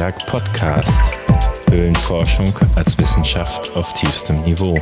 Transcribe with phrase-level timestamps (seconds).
[0.00, 0.98] Antiberg Podcast.
[1.68, 4.78] Höhlenforschung als Wissenschaft auf tiefstem Niveau.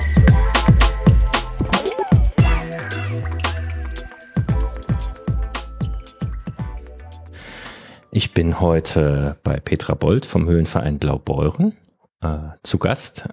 [8.13, 11.77] Ich bin heute bei Petra Bold vom Höhlenverein Blaubeuren
[12.21, 13.29] äh, zu Gast,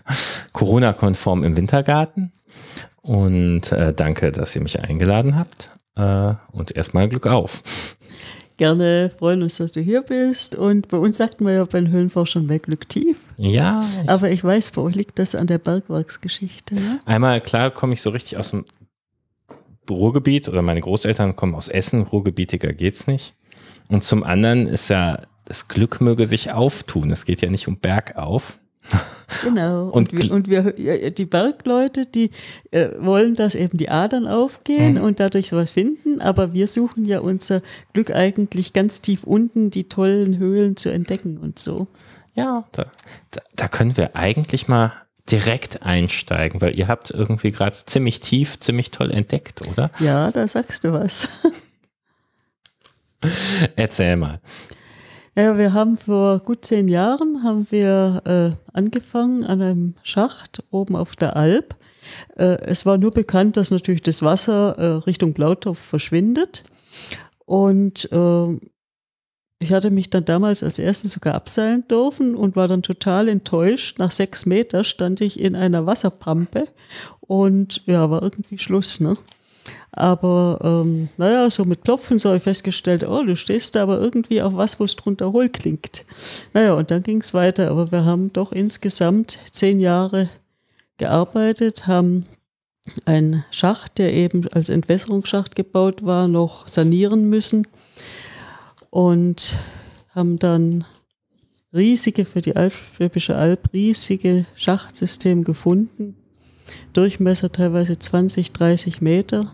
[0.52, 2.32] Corona-konform im Wintergarten.
[3.00, 5.70] Und äh, danke, dass ihr mich eingeladen habt.
[5.96, 7.62] Äh, und erstmal Glück auf.
[8.60, 10.54] Gerne freuen uns, dass du hier bist.
[10.54, 13.16] Und bei uns sagt man ja bei den Höhlenforschern mehr Glück tief.
[13.38, 13.82] Ja.
[14.02, 16.74] Ich Aber ich weiß, bei euch liegt das an der Bergwerksgeschichte.
[16.74, 17.00] Ne?
[17.06, 18.66] Einmal, klar, komme ich so richtig aus dem
[19.88, 22.02] Ruhrgebiet oder meine Großeltern kommen aus Essen.
[22.02, 23.32] Ruhrgebietiger geht's nicht.
[23.88, 27.10] Und zum anderen ist ja, das Glück möge sich auftun.
[27.10, 28.58] Es geht ja nicht um Bergauf.
[29.44, 29.88] Genau.
[29.90, 32.30] Und, und, wir, und wir, die Bergleute, die
[32.72, 35.04] äh, wollen, dass eben die Adern aufgehen mhm.
[35.04, 36.20] und dadurch sowas finden.
[36.20, 41.38] Aber wir suchen ja unser Glück eigentlich ganz tief unten, die tollen Höhlen zu entdecken
[41.38, 41.86] und so.
[42.34, 42.86] Ja, da,
[43.30, 44.92] da, da können wir eigentlich mal
[45.30, 49.90] direkt einsteigen, weil ihr habt irgendwie gerade ziemlich tief, ziemlich toll entdeckt, oder?
[50.00, 51.28] Ja, da sagst du was.
[53.76, 54.40] Erzähl mal.
[55.36, 60.96] Ja, wir haben vor gut zehn Jahren haben wir äh, angefangen an einem Schacht oben
[60.96, 61.76] auf der Alp.
[62.36, 66.64] Äh, es war nur bekannt, dass natürlich das Wasser äh, Richtung Blautopf verschwindet.
[67.46, 68.58] Und äh,
[69.60, 73.98] ich hatte mich dann damals als erstes sogar abseilen dürfen und war dann total enttäuscht.
[73.98, 76.66] Nach sechs Meter stand ich in einer Wasserpampe
[77.20, 79.16] und ja, war irgendwie Schluss, ne?
[79.92, 83.98] Aber ähm, naja, so mit Klopfen so habe ich festgestellt, oh, du stehst da aber
[83.98, 86.04] irgendwie auf was, wo es drunter hohl klingt.
[86.52, 87.70] Naja, und dann ging es weiter.
[87.70, 90.28] Aber wir haben doch insgesamt zehn Jahre
[90.98, 92.26] gearbeitet, haben
[93.04, 97.66] einen Schacht, der eben als Entwässerungsschacht gebaut war, noch sanieren müssen
[98.90, 99.56] und
[100.14, 100.84] haben dann
[101.72, 102.54] riesige, für die
[102.96, 106.16] Schwäbische Alb, riesige Schachtsystem gefunden.
[106.92, 109.52] Durchmesser teilweise 20, 30 Meter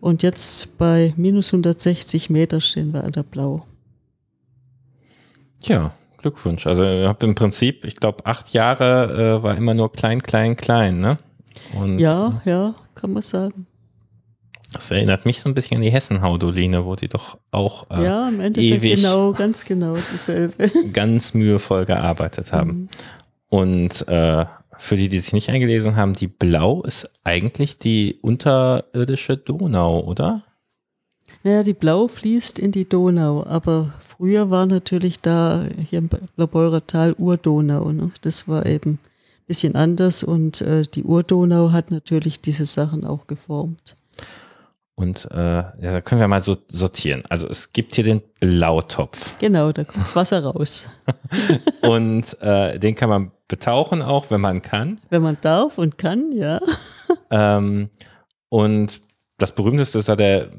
[0.00, 3.62] und jetzt bei minus 160 Meter stehen wir an der Blau.
[5.62, 6.66] Tja, Glückwunsch.
[6.66, 10.56] Also ihr habt im Prinzip, ich glaube, acht Jahre äh, war immer nur klein, klein,
[10.56, 11.18] klein, ne?
[11.74, 13.66] Und, ja, ja, kann man sagen.
[14.72, 18.28] Das erinnert mich so ein bisschen an die Hessenhaudoline, wo die doch auch äh, ja,
[18.28, 20.70] im Endeffekt ewig genau, ganz genau dasselbe.
[20.92, 22.68] ganz mühevoll gearbeitet haben.
[22.68, 22.88] Mhm.
[23.48, 24.44] Und äh,
[24.78, 30.42] für die, die sich nicht eingelesen haben, die Blau ist eigentlich die unterirdische Donau, oder?
[31.42, 36.86] Ja, die Blau fließt in die Donau, aber früher war natürlich da hier im Blaubeurer
[36.86, 37.92] Tal Urdonau.
[37.92, 38.10] Ne?
[38.22, 43.26] Das war eben ein bisschen anders und äh, die Urdonau hat natürlich diese Sachen auch
[43.28, 43.96] geformt.
[44.98, 47.22] Und äh, ja, da können wir mal so sortieren.
[47.28, 49.38] Also es gibt hier den Blautopf.
[49.38, 50.88] Genau, da kommt das Wasser raus.
[51.82, 54.98] und äh, den kann man betauchen auch, wenn man kann.
[55.10, 56.60] Wenn man darf und kann, ja.
[57.30, 57.90] ähm,
[58.48, 59.02] und
[59.36, 60.50] das berühmteste ist da der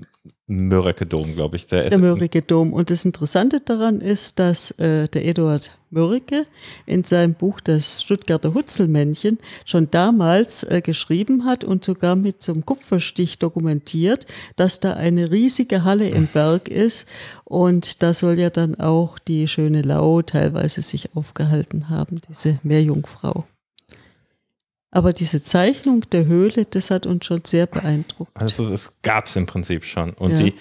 [0.47, 1.67] Mörike Dom, glaube ich.
[1.67, 2.71] Der, der Mörike Dom.
[2.71, 6.45] Und das Interessante daran ist, dass äh, der Eduard Mörike
[6.85, 12.53] in seinem Buch Das Stuttgarter Hutzelmännchen schon damals äh, geschrieben hat und sogar mit so
[12.53, 17.09] einem Kupferstich dokumentiert, dass da eine riesige Halle im Berg ist.
[17.43, 23.45] Und da soll ja dann auch die schöne Lau teilweise sich aufgehalten haben, diese Meerjungfrau.
[24.91, 28.31] Aber diese Zeichnung der Höhle, das hat uns schon sehr beeindruckt.
[28.33, 30.11] Also das gab es im Prinzip schon.
[30.11, 30.37] Und ja.
[30.37, 30.53] die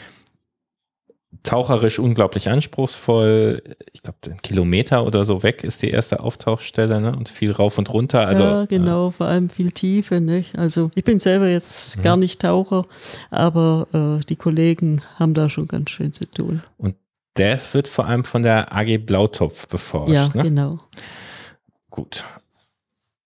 [1.42, 3.62] taucherisch unglaublich anspruchsvoll.
[3.92, 7.16] Ich glaube, ein Kilometer oder so weg ist die erste Auftauchstelle ne?
[7.16, 8.26] und viel rauf und runter.
[8.26, 10.20] Also, ja, genau, äh, vor allem viel Tiefe.
[10.20, 10.58] Nicht?
[10.58, 12.02] Also ich bin selber jetzt mhm.
[12.02, 12.86] gar nicht Taucher,
[13.30, 16.62] aber äh, die Kollegen haben da schon ganz schön zu tun.
[16.78, 16.96] Und
[17.34, 20.12] das wird vor allem von der AG Blautopf beforscht.
[20.12, 20.42] Ja, ne?
[20.42, 20.78] genau.
[21.90, 22.24] Gut.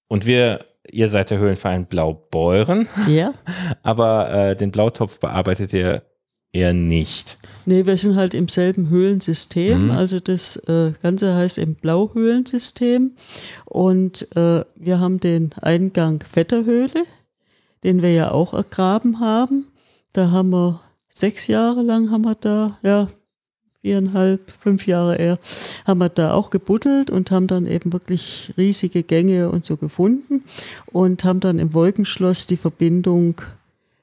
[0.08, 2.88] Und wir ihr seid der Höhlenverein Blaubeuren.
[3.08, 3.32] Ja.
[3.82, 6.02] Aber äh, den Blautopf bearbeitet ihr
[6.52, 7.38] eher nicht.
[7.66, 9.84] Nee, wir sind halt im selben Höhlensystem.
[9.84, 9.90] Mhm.
[9.90, 13.12] Also das äh, Ganze heißt im Blauhöhlensystem.
[13.66, 17.04] Und äh, wir haben den Eingang Vetterhöhle,
[17.84, 19.69] den wir ja auch ergraben haben.
[20.12, 23.06] Da haben wir sechs Jahre lang haben wir da, ja,
[23.80, 25.38] viereinhalb, fünf Jahre eher,
[25.86, 30.44] haben wir da auch gebuddelt und haben dann eben wirklich riesige Gänge und so gefunden
[30.92, 33.40] und haben dann im Wolkenschloss die Verbindung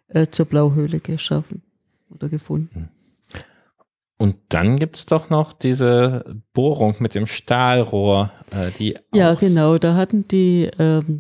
[0.08, 1.62] äh, zur Blauhöhle geschaffen
[2.10, 2.90] oder gefunden.
[4.18, 8.98] Und dann gibt es doch noch diese Bohrung mit dem Stahlrohr, äh, die.
[9.14, 11.20] Ja, genau, da hatten die ähm,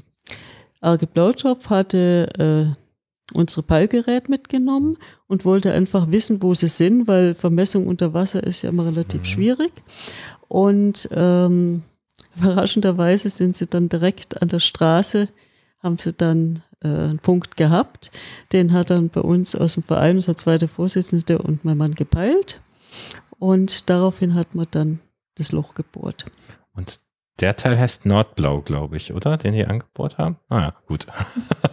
[0.82, 2.87] Arge Blautopf hatte äh,
[3.34, 4.98] unsere Peilgerät mitgenommen
[5.28, 9.22] und wollte einfach wissen, wo sie sind, weil Vermessung unter Wasser ist ja immer relativ
[9.22, 9.26] mhm.
[9.26, 9.72] schwierig.
[10.48, 11.84] Und ähm,
[12.38, 15.28] überraschenderweise sind sie dann direkt an der Straße,
[15.84, 18.12] haben sie dann äh, einen Punkt gehabt.
[18.54, 22.62] Den hat dann bei uns aus dem Verein, unser zweiter Vorsitzende und mein Mann gepeilt.
[23.40, 25.00] Und daraufhin hat man dann
[25.36, 26.26] das Loch gebohrt.
[26.74, 27.00] Und
[27.40, 29.38] der Teil heißt Nordblau, glaube ich, oder?
[29.38, 30.38] Den die angebohrt haben?
[30.50, 31.06] Ah ja, gut.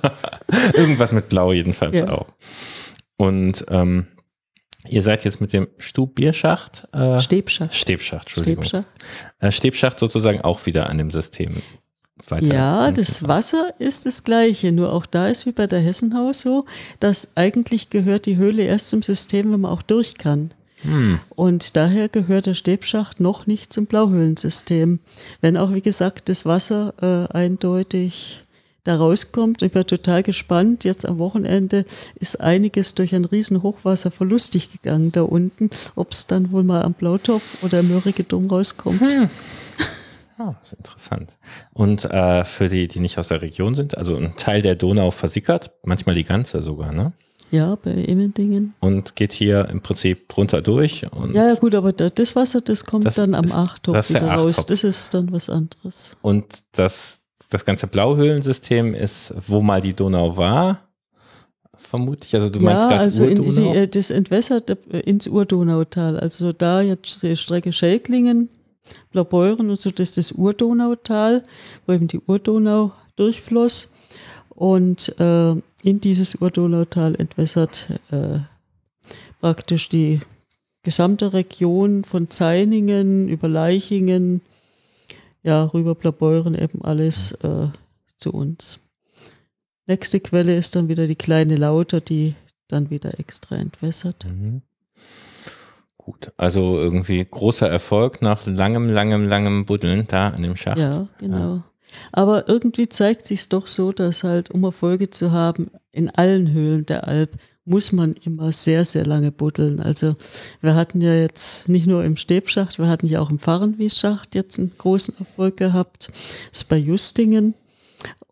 [0.74, 2.10] Irgendwas mit Blau jedenfalls ja.
[2.10, 2.26] auch.
[3.16, 4.06] Und ähm,
[4.88, 6.88] ihr seid jetzt mit dem Stubbierschacht.
[6.92, 7.74] Äh, Stäbschacht.
[7.74, 8.64] Stäbschacht, Entschuldigung.
[8.64, 8.88] Stäbschacht.
[9.40, 11.54] Äh, Stäbschacht sozusagen auch wieder an dem System
[12.28, 12.54] weiter.
[12.54, 16.66] Ja, das Wasser ist das gleiche, nur auch da ist wie bei der Hessenhaus so,
[17.00, 20.52] dass eigentlich gehört die Höhle erst zum System, wenn man auch durch kann.
[20.82, 21.18] Hm.
[21.30, 25.00] Und daher gehört der Stäbschacht noch nicht zum Blauhöhlensystem.
[25.40, 28.43] Wenn auch, wie gesagt, das Wasser äh, eindeutig
[28.84, 29.62] da rauskommt.
[29.62, 30.84] Ich bin total gespannt.
[30.84, 31.84] Jetzt am Wochenende
[32.14, 35.70] ist einiges durch ein riesen Hochwasser verlustig gegangen da unten.
[35.96, 39.00] Ob es dann wohl mal am Blautopf oder im Mörrigedom rauskommt.
[39.00, 39.28] Hm.
[40.36, 41.36] Ah, das ist interessant.
[41.72, 45.12] Und äh, für die, die nicht aus der Region sind, also ein Teil der Donau
[45.12, 47.12] versickert, manchmal die ganze sogar, ne?
[47.50, 48.74] Ja, bei Emmendingen.
[48.80, 51.02] Und geht hier im Prinzip drunter durch.
[51.02, 54.66] ja, ja, gut, aber das Wasser, das kommt das dann am Achtopf wieder raus.
[54.66, 56.16] Das ist dann was anderes.
[56.20, 57.22] Und das,
[57.54, 60.80] das ganze Blauhöhlensystem ist, wo mal die Donau war,
[61.76, 62.34] vermutlich.
[62.34, 66.18] Also du ja, meinst gerade also in, die, äh, das entwässert äh, ins Urdonautal.
[66.18, 68.48] Also da jetzt die Strecke Schelklingen,
[69.12, 71.42] Blaubeuren und so, das ist das Urdonautal,
[71.86, 73.94] wo eben die Urdonau durchfloss.
[74.50, 75.52] Und äh,
[75.82, 78.40] in dieses Urdonautal entwässert äh,
[79.40, 80.20] praktisch die
[80.82, 84.42] gesamte Region von Zeiningen über Leichingen,
[85.44, 87.68] ja, rüber Blaubeuren eben alles äh,
[88.16, 88.80] zu uns.
[89.86, 92.34] Nächste Quelle ist dann wieder die kleine Lauter, die
[92.68, 94.24] dann wieder extra entwässert.
[94.24, 94.62] Mhm.
[95.98, 100.78] Gut, also irgendwie großer Erfolg nach langem, langem, langem Buddeln da an dem Schacht.
[100.78, 101.38] Ja, genau.
[101.38, 101.64] Ja.
[102.12, 106.86] Aber irgendwie zeigt sich doch so, dass halt, um Erfolge zu haben, in allen Höhlen
[106.86, 109.80] der Alp muss man immer sehr, sehr lange buddeln.
[109.80, 110.16] Also
[110.60, 114.58] wir hatten ja jetzt nicht nur im Stäbschacht, wir hatten ja auch im Fahrenwiesschacht jetzt
[114.58, 116.08] einen großen Erfolg gehabt.
[116.50, 117.54] Das ist bei Justingen.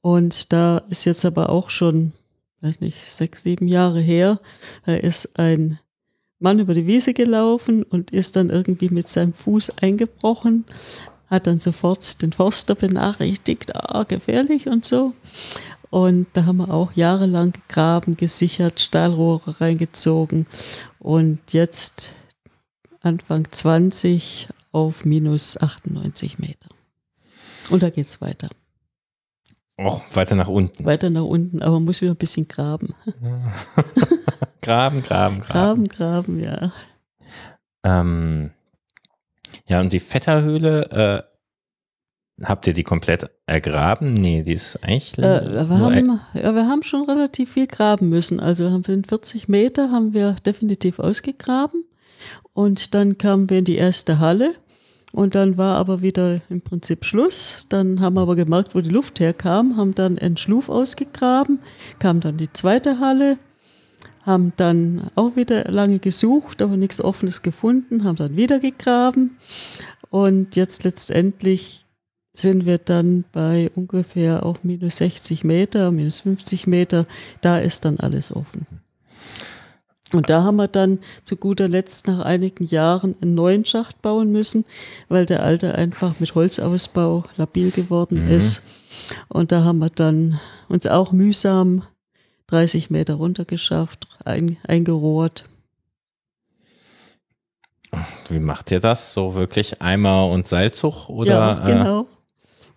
[0.03, 2.13] Und da ist jetzt aber auch schon,
[2.61, 4.41] weiß nicht, sechs, sieben Jahre her,
[4.85, 5.79] da ist ein
[6.39, 10.65] Mann über die Wiese gelaufen und ist dann irgendwie mit seinem Fuß eingebrochen,
[11.29, 15.15] hat dann sofort den Forster benachrichtigt, ah, gefährlich und so.
[15.93, 20.47] Und da haben wir auch jahrelang gegraben, gesichert, Stahlrohre reingezogen
[20.99, 22.15] und jetzt
[23.03, 26.71] Anfang 20 auf minus 98 Meter.
[27.69, 28.49] Und da geht es weiter.
[29.77, 30.87] Auch weiter nach unten.
[30.87, 32.95] Weiter nach unten, aber man muss wieder ein bisschen graben.
[34.63, 35.43] graben, graben, graben.
[35.43, 36.73] Graben, graben, ja.
[37.85, 38.51] Ähm,
[39.67, 41.32] ja, und die Vetterhöhle, äh,
[42.45, 44.15] habt ihr die komplett ergraben?
[44.15, 45.19] Nee, die ist eigentlich.
[45.19, 48.41] Äh, wir, haben, ja, wir haben schon relativ viel graben müssen.
[48.41, 51.85] Also haben wir 40 Meter haben wir definitiv ausgegraben.
[52.53, 54.55] Und dann kamen wir in die erste Halle.
[55.13, 57.67] Und dann war aber wieder im Prinzip Schluss.
[57.69, 61.59] Dann haben wir aber gemerkt, wo die Luft herkam, haben dann einen Schluf ausgegraben,
[61.99, 63.37] kam dann die zweite Halle,
[64.23, 69.37] haben dann auch wieder lange gesucht, aber nichts Offenes gefunden, haben dann wieder gegraben.
[70.09, 71.85] Und jetzt letztendlich
[72.33, 77.07] sind wir dann bei ungefähr auch minus 60 Meter, minus 50 Meter.
[77.41, 78.67] Da ist dann alles offen.
[80.13, 84.31] Und da haben wir dann zu guter Letzt nach einigen Jahren einen neuen Schacht bauen
[84.31, 84.65] müssen,
[85.09, 88.31] weil der alte einfach mit Holzausbau labil geworden mhm.
[88.31, 88.63] ist.
[89.29, 91.85] Und da haben wir dann uns auch mühsam
[92.49, 95.47] 30 Meter runtergeschafft, ein, eingerohrt.
[98.29, 99.13] Wie macht ihr das?
[99.15, 101.09] So wirklich Eimer und Seilzug?
[101.09, 102.07] Oder, ja, äh, genau.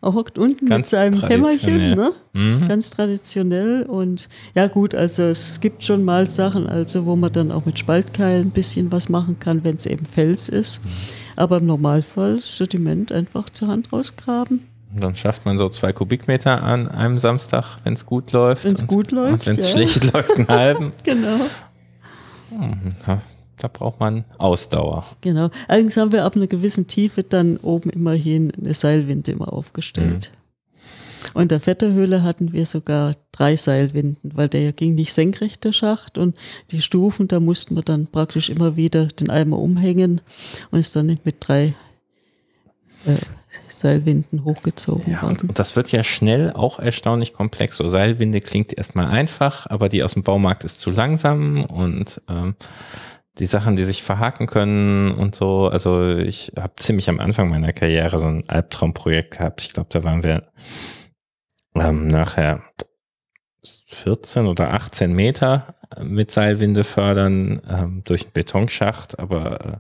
[0.02, 2.14] Er hockt unten mit seinem Hämmerchen, ne?
[2.34, 2.68] Mhm.
[2.68, 3.84] ganz traditionell.
[3.84, 7.80] Und ja gut, also es gibt schon mal Sachen, also wo man dann auch mit
[7.80, 10.86] Spaltkeil ein bisschen was machen kann, wenn es eben Fels ist.
[10.86, 10.90] Mhm.
[11.38, 14.62] Aber im Normalfall Sediment einfach zur Hand rausgraben.
[14.98, 18.64] Dann schafft man so zwei Kubikmeter an einem Samstag, wenn es gut läuft.
[18.64, 19.46] Wenn es gut läuft.
[19.46, 19.72] Wenn es ja.
[19.74, 20.92] schlecht läuft, einen halben.
[21.04, 21.40] genau.
[22.50, 22.94] Hm,
[23.60, 25.06] da braucht man Ausdauer.
[25.22, 25.50] Genau.
[25.68, 30.32] Allerdings haben wir ab einer gewissen Tiefe dann oben immerhin eine Seilwinde immer aufgestellt.
[30.32, 30.46] Mhm.
[31.34, 35.72] Und der Vetterhöhle hatten wir sogar drei Seilwinden, weil der ja ging nicht senkrecht, der
[35.72, 36.18] Schacht.
[36.18, 36.38] Und
[36.72, 40.22] die Stufen, da mussten wir dann praktisch immer wieder den Eimer umhängen
[40.72, 41.74] und ist dann mit drei
[43.06, 43.16] äh,
[43.68, 45.50] Seilwinden hochgezogen Ja, und, werden.
[45.50, 47.78] und das wird ja schnell auch erstaunlich komplex.
[47.78, 52.56] So Seilwinde klingt erstmal einfach, aber die aus dem Baumarkt ist zu langsam und ähm,
[53.40, 55.68] die Sachen, die sich verhaken können und so.
[55.68, 59.62] Also ich habe ziemlich am Anfang meiner Karriere so ein Albtraumprojekt gehabt.
[59.62, 60.52] Ich glaube, da waren wir
[61.76, 62.64] ähm, nachher
[63.64, 69.78] 14 oder 18 Meter mit Seilwinde fördern ähm, durch einen Betonschacht, aber äh,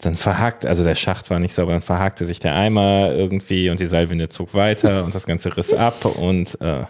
[0.00, 3.80] dann verhakt, also der Schacht war nicht sauber, dann verhakte sich der Eimer irgendwie und
[3.80, 6.84] die Seilwinde zog weiter und das Ganze riss ab und äh,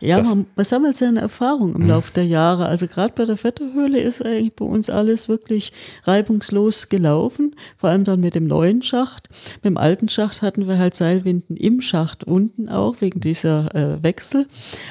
[0.00, 2.66] Ja, man, man sammelt seine Erfahrung im Laufe der Jahre.
[2.66, 5.72] Also gerade bei der Vetterhöhle ist eigentlich bei uns alles wirklich
[6.04, 7.56] reibungslos gelaufen.
[7.76, 9.28] Vor allem dann mit dem neuen Schacht.
[9.56, 14.02] Mit dem alten Schacht hatten wir halt Seilwinden im Schacht unten auch, wegen dieser äh,
[14.02, 14.46] Wechsel.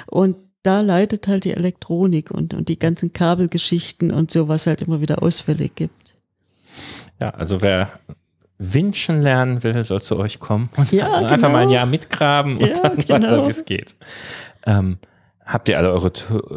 [0.07, 4.81] Und da leidet halt die Elektronik und, und die ganzen Kabelgeschichten und so, was halt
[4.81, 6.15] immer wieder Ausfälle gibt.
[7.19, 7.99] ja, also wer
[8.59, 11.49] Winschen lernen will, soll zu euch kommen und Ja, einfach genau.
[11.49, 13.27] mal ein Jahr mitgraben und Ja, dann weiß genau.
[13.41, 13.95] er, wie es geht.
[14.65, 14.97] Ähm,
[15.45, 16.11] habt ihr alle eure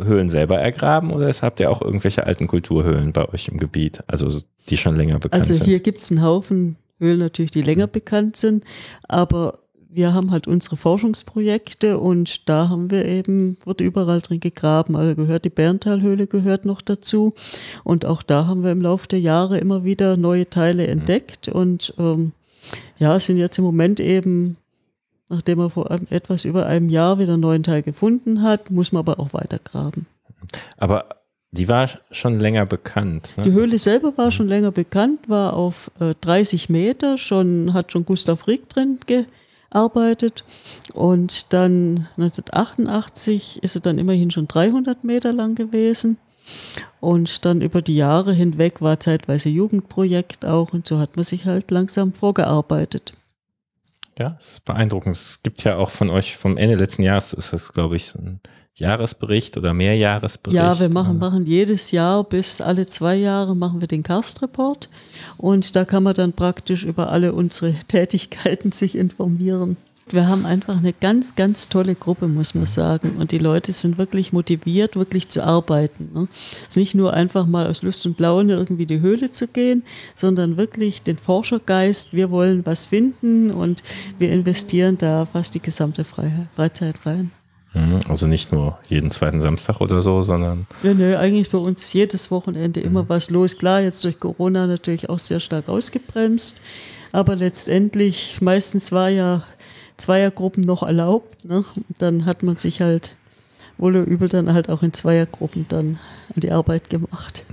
[0.04, 4.28] Höhlen selber ergraben oder habt ihr auch irgendwelche alten Kulturhöhlen bei euch im Gebiet, also
[4.30, 5.64] so- die schon länger bekannt Also sind?
[5.66, 8.64] hier gibt's einen Haufen Höhlen natürlich, die länger bekannt sind,
[9.08, 9.58] aber
[9.92, 14.94] wir haben halt unsere Forschungsprojekte und da haben wir eben, wird überall drin gegraben.
[14.94, 17.34] Also gehört die Berntalhöhle gehört noch dazu.
[17.82, 21.94] Und auch da haben wir im Laufe der Jahre immer wieder neue Teile entdeckt und
[21.98, 22.32] ähm,
[22.98, 24.56] ja, sind jetzt im Moment eben,
[25.28, 28.92] nachdem man vor einem, etwas über einem Jahr wieder einen neuen Teil gefunden hat, muss
[28.92, 30.06] man aber auch weiter graben.
[30.78, 31.06] Aber
[31.52, 33.34] die war schon länger bekannt.
[33.36, 33.42] Ne?
[33.42, 38.04] Die Höhle selber war schon länger bekannt, war auf äh, 30 Meter, schon, hat schon
[38.04, 39.00] Gustav Rieck drin
[39.70, 40.44] gearbeitet.
[40.94, 46.18] Und dann 1988 ist sie dann immerhin schon 300 Meter lang gewesen.
[46.98, 51.46] Und dann über die Jahre hinweg war zeitweise Jugendprojekt auch und so hat man sich
[51.46, 53.12] halt langsam vorgearbeitet.
[54.18, 55.16] Ja, es ist beeindruckend.
[55.16, 58.40] Es gibt ja auch von euch vom Ende letzten Jahres, ist das, glaube ich, ein
[58.80, 60.56] Jahresbericht oder Mehrjahresbericht.
[60.56, 64.88] Ja, wir machen, machen jedes Jahr bis alle zwei Jahre machen wir den Karstreport
[65.36, 69.76] und da kann man dann praktisch über alle unsere Tätigkeiten sich informieren.
[70.12, 73.16] Wir haben einfach eine ganz, ganz tolle Gruppe, muss man sagen.
[73.18, 76.10] Und die Leute sind wirklich motiviert, wirklich zu arbeiten.
[76.12, 76.28] Ne?
[76.62, 79.84] Es ist nicht nur einfach mal aus Lust und Laune irgendwie die Höhle zu gehen,
[80.14, 82.12] sondern wirklich den Forschergeist.
[82.12, 83.82] Wir wollen was finden und
[84.18, 87.30] wir investieren da fast die gesamte Freizeit rein.
[87.72, 91.92] Mhm, Also nicht nur jeden zweiten Samstag oder so, sondern Ja, nö, eigentlich bei uns
[91.92, 93.58] jedes Wochenende immer was los.
[93.58, 96.62] Klar, jetzt durch Corona natürlich auch sehr stark ausgebremst.
[97.12, 99.44] Aber letztendlich, meistens war ja
[99.96, 101.44] Zweiergruppen noch erlaubt.
[101.44, 101.64] Ne?
[101.98, 103.12] Dann hat man sich halt
[103.78, 105.98] wohl oder übel dann halt auch in Zweiergruppen dann
[106.34, 107.44] an die Arbeit gemacht.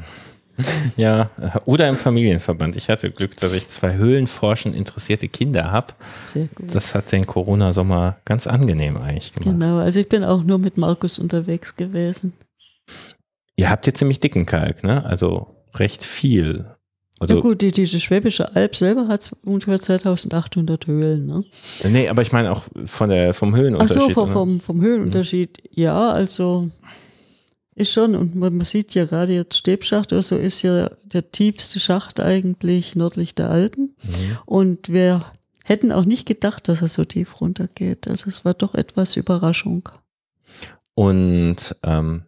[0.98, 2.76] ja, äh, oder im Familienverband.
[2.76, 5.94] Ich hatte Glück, dass ich zwei Höhlenforschen interessierte Kinder habe.
[6.24, 6.74] Sehr gut.
[6.74, 9.60] Das hat den Corona-Sommer ganz angenehm eigentlich gemacht.
[9.60, 12.34] genau, also ich bin auch nur mit Markus unterwegs gewesen.
[13.56, 15.04] Ihr habt jetzt ziemlich dicken Kalk, ne?
[15.06, 16.66] Also recht viel.
[17.20, 21.26] Also, ja gut, die, diese Schwäbische Alb selber hat ungefähr 2800 Höhlen.
[21.26, 21.44] Ne?
[21.90, 24.02] nee, aber ich meine auch von der, vom Ach Höhenunterschied.
[24.02, 26.70] so, vom, vom, vom Höhenunterschied, ja, also
[27.78, 31.80] ist schon, und man, sieht ja gerade jetzt Stäbschacht oder so, ist ja der tiefste
[31.80, 33.96] Schacht eigentlich nördlich der Alpen.
[34.02, 34.38] Mhm.
[34.46, 35.32] Und wir
[35.64, 38.08] hätten auch nicht gedacht, dass er so tief runtergeht.
[38.08, 39.90] Also es war doch etwas Überraschung.
[40.96, 42.24] Und ähm,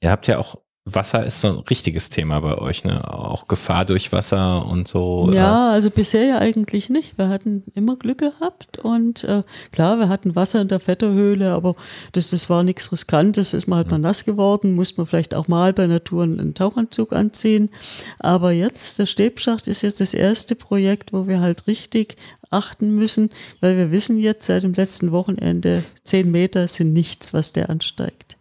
[0.00, 0.56] ihr habt ja auch,
[0.94, 3.00] Wasser ist so ein richtiges Thema bei euch, ne?
[3.12, 5.30] Auch Gefahr durch Wasser und so.
[5.32, 7.18] Ja, also bisher ja eigentlich nicht.
[7.18, 9.42] Wir hatten immer Glück gehabt und äh,
[9.72, 11.74] klar, wir hatten Wasser in der Vetterhöhle, aber
[12.12, 13.54] das, das war nichts Riskantes.
[13.54, 17.12] Ist man halt mal nass geworden, muss man vielleicht auch mal bei Natur einen Tauchanzug
[17.12, 17.70] anziehen.
[18.18, 22.16] Aber jetzt, der Stäbschacht ist jetzt das erste Projekt, wo wir halt richtig
[22.50, 23.30] achten müssen,
[23.60, 28.37] weil wir wissen jetzt seit dem letzten Wochenende, zehn Meter sind nichts, was der ansteigt.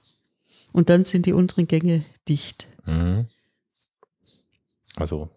[0.77, 2.67] Und dann sind die unteren Gänge dicht.
[2.85, 3.25] Mhm.
[4.95, 5.31] Also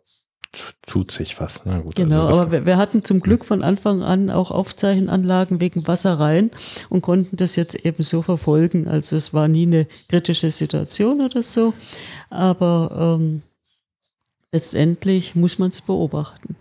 [0.82, 1.64] tut sich was.
[1.64, 1.80] Ne?
[1.82, 5.86] Gut, Genau, also aber wir, wir hatten zum Glück von Anfang an auch Aufzeichenanlagen wegen
[5.86, 6.50] Wasser rein
[6.90, 8.86] und konnten das jetzt eben so verfolgen.
[8.86, 11.72] Also es war nie eine kritische Situation oder so,
[12.28, 13.40] aber ähm,
[14.52, 16.54] letztendlich muss man es beobachten.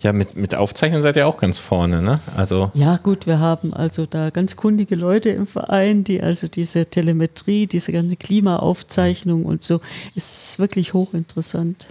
[0.00, 2.20] Ja, mit, mit Aufzeichnen seid ihr auch ganz vorne, ne?
[2.36, 6.86] Also Ja gut, wir haben also da ganz kundige Leute im Verein, die also diese
[6.86, 9.80] Telemetrie, diese ganze Klimaaufzeichnung und so,
[10.14, 11.88] ist wirklich hochinteressant.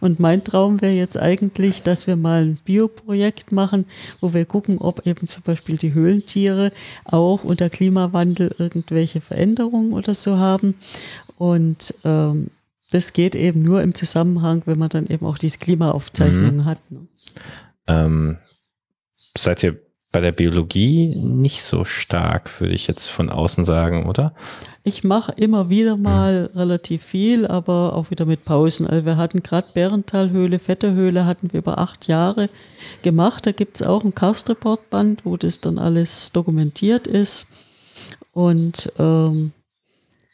[0.00, 3.84] Und mein Traum wäre jetzt eigentlich, dass wir mal ein Bioprojekt machen,
[4.20, 6.72] wo wir gucken, ob eben zum Beispiel die Höhlentiere
[7.04, 10.74] auch unter Klimawandel irgendwelche Veränderungen oder so haben.
[11.36, 12.48] Und ähm,
[12.90, 16.78] das geht eben nur im Zusammenhang, wenn man dann eben auch diese Klimaaufzeichnungen hat.
[16.90, 17.06] Ne?
[17.86, 18.38] ähm,
[19.36, 19.78] seid ihr
[20.12, 24.34] bei der Biologie nicht so stark, würde ich jetzt von außen sagen, oder?
[24.82, 26.58] Ich mache immer wieder mal mhm.
[26.58, 28.88] relativ viel, aber auch wieder mit Pausen.
[28.88, 32.48] Also wir hatten gerade Bärentalhöhle, Vetterhöhle hatten wir über acht Jahre
[33.02, 33.46] gemacht.
[33.46, 37.46] Da gibt es auch ein Cast-Report-Band, wo das dann alles dokumentiert ist.
[38.32, 39.52] Und ähm,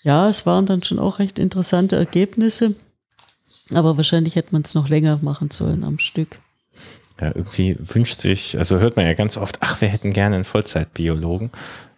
[0.06, 2.76] ja, es waren dann schon auch recht interessante Ergebnisse.
[3.74, 6.38] Aber wahrscheinlich hätte man es noch länger machen sollen am Stück.
[7.20, 10.44] Ja, irgendwie wünscht sich, also hört man ja ganz oft, ach, wir hätten gerne einen
[10.44, 11.50] Vollzeitbiologen.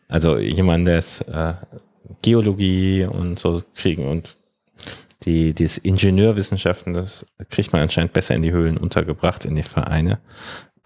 [0.08, 1.52] Also jemand, der es äh,
[2.22, 4.36] Geologie und so kriegen und
[5.24, 10.18] die, dieses Ingenieurwissenschaften, das kriegt man anscheinend besser in die Höhlen untergebracht, in die Vereine.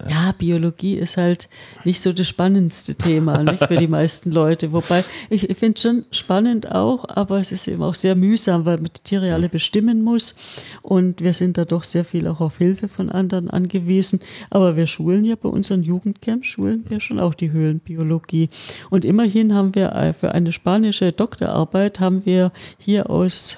[0.09, 1.49] Ja, Biologie ist halt
[1.83, 4.71] nicht so das spannendste Thema nicht, für die meisten Leute.
[4.71, 8.65] Wobei ich, ich finde es schon spannend auch, aber es ist eben auch sehr mühsam,
[8.65, 10.35] weil man die Tiere alle bestimmen muss.
[10.81, 14.19] Und wir sind da doch sehr viel auch auf Hilfe von anderen angewiesen.
[14.49, 18.49] Aber wir schulen ja bei unseren Jugendcamps, schulen wir schon auch die Höhlenbiologie.
[18.89, 23.57] Und immerhin haben wir für eine spanische Doktorarbeit haben wir hier aus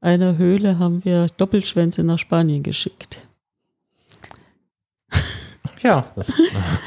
[0.00, 3.25] einer Höhle haben wir Doppelschwänze nach Spanien geschickt.
[5.82, 6.32] Ja, das,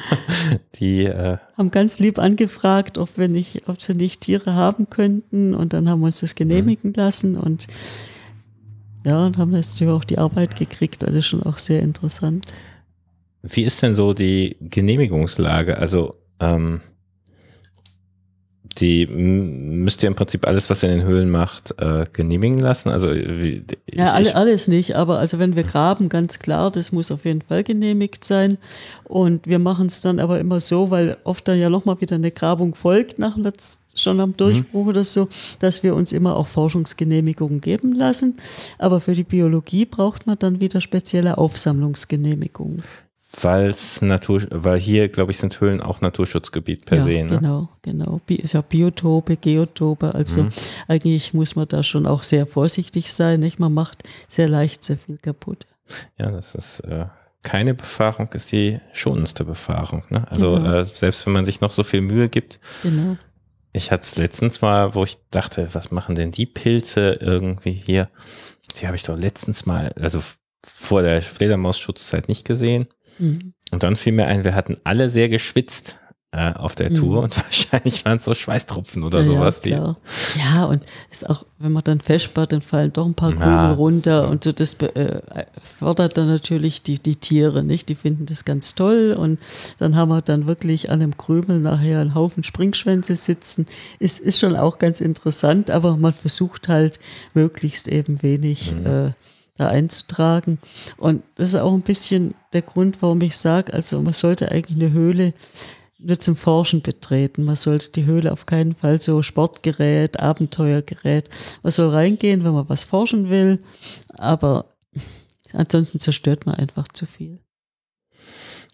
[0.75, 5.53] die äh haben ganz lieb angefragt, ob wir nicht, ob sie nicht Tiere haben könnten
[5.53, 6.95] und dann haben wir uns das genehmigen mhm.
[6.95, 7.67] lassen und
[9.05, 12.53] ja, und haben natürlich auch die Arbeit gekriegt, also schon auch sehr interessant.
[13.41, 15.77] Wie ist denn so die Genehmigungslage?
[15.77, 16.81] Also ähm,
[18.77, 22.89] die müsst ihr im Prinzip alles, was ihr in den Höhlen macht, äh, genehmigen lassen?
[22.89, 26.91] Also wie, ich, ja, alle, alles nicht, aber also wenn wir graben, ganz klar, das
[26.91, 28.57] muss auf jeden Fall genehmigt sein.
[29.05, 32.31] Und wir machen es dann aber immer so, weil oft dann ja nochmal wieder eine
[32.31, 33.37] Grabung folgt, nach
[33.95, 34.89] schon am Durchbruch mhm.
[34.89, 35.27] oder so,
[35.59, 38.37] dass wir uns immer auch Forschungsgenehmigungen geben lassen.
[38.77, 42.83] Aber für die Biologie braucht man dann wieder spezielle Aufsammlungsgenehmigungen
[43.41, 47.23] weil es Natur, weil hier, glaube ich, sind Höhlen auch Naturschutzgebiet per ja, se.
[47.23, 47.39] Ne?
[47.39, 48.21] Genau, genau.
[48.27, 50.15] Ist ja Biotope, Geotope.
[50.15, 50.49] Also mhm.
[50.87, 53.39] eigentlich muss man da schon auch sehr vorsichtig sein.
[53.39, 53.59] Nicht?
[53.59, 55.67] Man macht sehr leicht sehr viel kaputt.
[56.17, 57.05] Ja, das ist äh,
[57.43, 60.03] keine Befahrung, ist die schonendste Befahrung.
[60.09, 60.29] Ne?
[60.31, 60.73] Also genau.
[60.73, 62.59] äh, selbst wenn man sich noch so viel Mühe gibt.
[62.83, 63.17] Genau.
[63.73, 68.09] Ich hatte es letztens mal, wo ich dachte, was machen denn die Pilze irgendwie hier?
[68.79, 70.21] Die habe ich doch letztens mal, also
[70.65, 72.87] vor der Fledermausschutzzeit nicht gesehen.
[73.19, 73.53] Mhm.
[73.71, 75.99] Und dann fiel mir ein, wir hatten alle sehr geschwitzt
[76.31, 76.95] äh, auf der mhm.
[76.95, 79.61] Tour und wahrscheinlich waren es so Schweißtropfen oder ja, sowas.
[79.65, 79.95] Ja,
[80.37, 83.73] ja, und ist auch, wenn man dann festspart, dann fallen doch ein paar Krümel ja,
[83.73, 85.21] runter und so, das äh,
[85.79, 87.89] fördert dann natürlich die, die Tiere, nicht?
[87.89, 89.39] Die finden das ganz toll und
[89.79, 93.65] dann haben wir dann wirklich an einem Krümel nachher einen Haufen Springschwänze sitzen.
[93.97, 96.99] Ist, ist schon auch ganz interessant, aber man versucht halt
[97.33, 98.85] möglichst eben wenig mhm.
[98.85, 99.11] äh,
[99.59, 100.59] da einzutragen.
[100.97, 104.77] Und das ist auch ein bisschen der Grund, warum ich sage, also man sollte eigentlich
[104.77, 105.33] eine Höhle
[105.99, 107.43] nur zum Forschen betreten.
[107.43, 111.29] Man sollte die Höhle auf keinen Fall so Sportgerät, Abenteuergerät.
[111.61, 113.59] Man soll reingehen, wenn man was forschen will,
[114.17, 114.73] aber
[115.53, 117.39] ansonsten zerstört man einfach zu viel.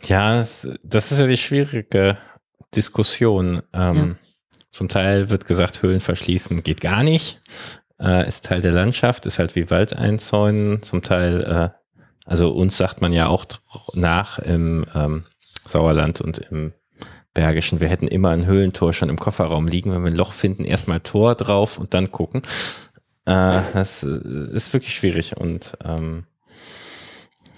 [0.04, 0.65] Ja, das
[1.12, 2.17] ist ja die schwierige
[2.76, 3.62] Diskussion.
[3.74, 4.15] Ähm, ja.
[4.69, 7.41] Zum Teil wird gesagt, Höhlen verschließen geht gar nicht
[8.01, 11.69] äh, ist Teil der Landschaft, ist halt wie Wald einzäunen, zum Teil, äh,
[12.25, 13.45] also uns sagt man ja auch
[13.93, 15.23] nach im ähm,
[15.65, 16.73] Sauerland und im
[17.34, 20.63] Bergischen, wir hätten immer ein Höhlentor schon im Kofferraum liegen, wenn wir ein Loch finden,
[20.63, 22.41] erstmal Tor drauf und dann gucken.
[23.25, 26.25] Äh, das ist wirklich schwierig und ähm,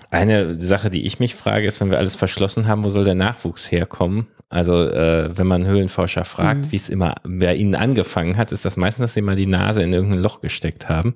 [0.10, 3.15] eine Sache, die ich mich frage, ist, wenn wir alles verschlossen haben, wo soll der
[3.15, 4.28] Nachwuchs herkommen?
[4.50, 6.72] Also äh, wenn man Höhlenforscher fragt, mhm.
[6.72, 9.84] wie es immer bei ihnen angefangen hat, ist das meistens, dass sie mal die Nase
[9.84, 11.15] in irgendein Loch gesteckt haben.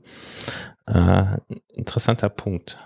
[0.86, 1.38] Äh,
[1.74, 2.78] interessanter Punkt.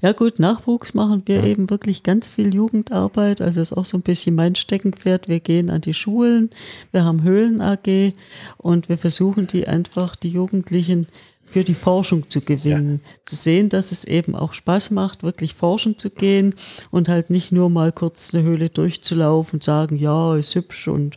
[0.00, 1.46] Ja gut, Nachwuchs machen wir mhm.
[1.46, 3.40] eben wirklich ganz viel Jugendarbeit.
[3.40, 5.28] Also ist auch so ein bisschen mein Steckenpferd.
[5.28, 6.50] Wir gehen an die Schulen,
[6.92, 8.12] wir haben Höhlen AG
[8.56, 11.08] und wir versuchen die einfach, die Jugendlichen
[11.50, 13.00] für die Forschung zu gewinnen.
[13.02, 13.10] Ja.
[13.26, 16.54] Zu sehen, dass es eben auch Spaß macht, wirklich forschen zu gehen
[16.90, 21.16] und halt nicht nur mal kurz eine Höhle durchzulaufen und sagen, ja, ist hübsch und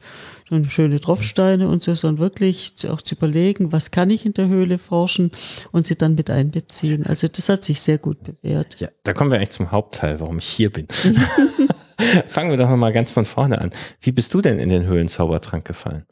[0.52, 4.48] dann schöne Tropfsteine und so, sondern wirklich auch zu überlegen, was kann ich in der
[4.48, 5.32] Höhle forschen
[5.72, 7.06] und sie dann mit einbeziehen.
[7.06, 8.80] Also das hat sich sehr gut bewährt.
[8.80, 10.88] Ja, da kommen wir eigentlich zum Hauptteil, warum ich hier bin.
[12.28, 13.70] Fangen wir doch mal ganz von vorne an.
[14.02, 16.06] Wie bist du denn in den Höhlenzaubertrank gefallen?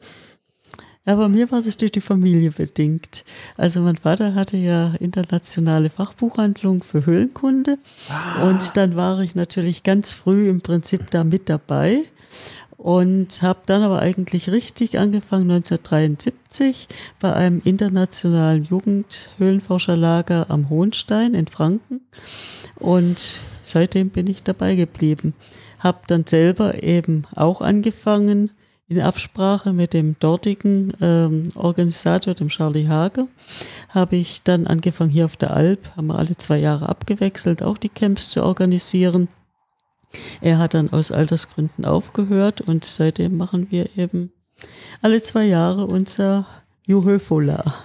[1.10, 3.24] Ja, bei mir war das durch die Familie bedingt.
[3.56, 8.48] Also mein Vater hatte ja internationale Fachbuchhandlung für Höhlenkunde ah.
[8.48, 12.04] und dann war ich natürlich ganz früh im Prinzip da mit dabei.
[12.76, 16.86] und habe dann aber eigentlich richtig angefangen 1973
[17.18, 22.02] bei einem internationalen Jugendhöhlenforscherlager am Hohenstein in Franken
[22.76, 25.34] und seitdem bin ich dabei geblieben.
[25.80, 28.52] Habe dann selber eben auch angefangen
[28.90, 33.28] in Absprache mit dem dortigen ähm, Organisator, dem Charlie Hager,
[33.88, 37.78] habe ich dann angefangen hier auf der Alp, haben wir alle zwei Jahre abgewechselt, auch
[37.78, 39.28] die Camps zu organisieren.
[40.40, 44.32] Er hat dann aus Altersgründen aufgehört und seitdem machen wir eben
[45.02, 46.46] alle zwei Jahre unser
[46.84, 47.76] Juhöfola.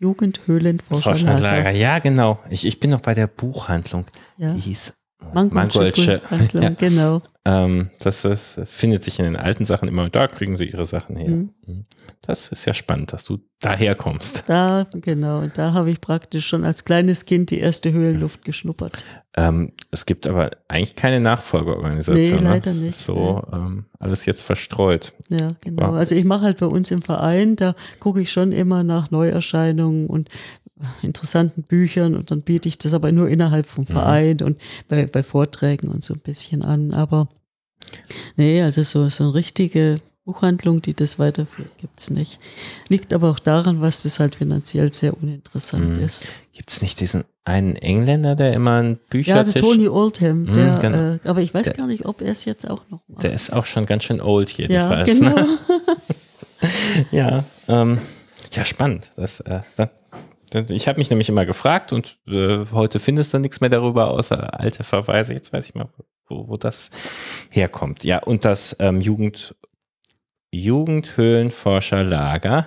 [0.00, 1.70] Jugendhöhlenforscherlager.
[1.70, 2.40] Ja, genau.
[2.50, 4.04] Ich, ich bin noch bei der Buchhandlung.
[4.36, 4.52] Ja.
[4.52, 4.92] Die hieß
[5.32, 6.20] Mangoldche.
[6.52, 6.70] ja.
[6.70, 7.22] Genau.
[7.44, 11.16] Ähm, das ist, findet sich in den alten Sachen immer, da kriegen sie ihre Sachen
[11.16, 11.30] her.
[11.30, 11.50] Mhm.
[11.66, 11.86] mhm.
[12.26, 14.44] Das ist ja spannend, dass du daher kommst.
[14.46, 19.04] Da, genau, und da habe ich praktisch schon als kleines Kind die erste Höhlenluft geschnuppert.
[19.36, 22.42] Ähm, es gibt aber eigentlich keine Nachfolgeorganisation.
[22.42, 22.96] Nee, leider nicht.
[22.96, 25.12] So ähm, alles jetzt verstreut.
[25.28, 25.92] Ja, genau.
[25.92, 30.06] Also ich mache halt bei uns im Verein, da gucke ich schon immer nach Neuerscheinungen
[30.06, 30.30] und
[31.02, 33.92] interessanten Büchern und dann biete ich das aber nur innerhalb vom mhm.
[33.92, 34.46] Verein mhm.
[34.46, 36.92] und bei, bei Vorträgen und so ein bisschen an.
[36.92, 37.28] Aber
[38.36, 42.40] nee, also so, so eine richtige Buchhandlung, die das weiterführt, gibt es nicht.
[42.88, 46.02] Liegt aber auch daran, was das halt finanziell sehr uninteressant mhm.
[46.02, 46.32] ist.
[46.52, 49.54] Gibt es nicht diesen einen Engländer, der immer ein Büchertisch...
[49.54, 50.96] Ja, der Tony Oldham, mhm, der, genau.
[50.96, 53.22] äh, aber ich weiß der, gar nicht, ob er es jetzt auch noch macht.
[53.22, 55.08] Der ist auch schon ganz schön old jedenfalls.
[55.08, 55.34] Ja, genau.
[55.34, 55.58] Ne?
[57.10, 57.98] ja, ähm,
[58.52, 59.10] ja, spannend.
[59.16, 59.60] Das, äh,
[60.54, 64.58] ich habe mich nämlich immer gefragt und äh, heute findest du nichts mehr darüber, außer
[64.58, 65.34] alte Verweise.
[65.34, 65.88] Jetzt weiß ich mal,
[66.28, 66.90] wo, wo das
[67.50, 68.04] herkommt.
[68.04, 69.54] Ja, und das ähm, Jugend,
[70.52, 72.66] Jugendhöhlenforscherlager,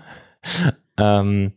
[0.98, 1.54] ähm,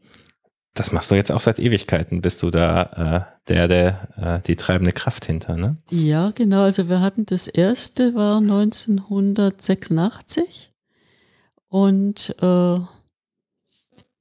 [0.75, 2.21] das machst du jetzt auch seit Ewigkeiten.
[2.23, 5.77] Bist du da äh, der, der äh, die treibende Kraft hinter, ne?
[5.90, 6.62] Ja, genau.
[6.62, 10.73] Also wir hatten das erste war 1986
[11.69, 12.79] und äh,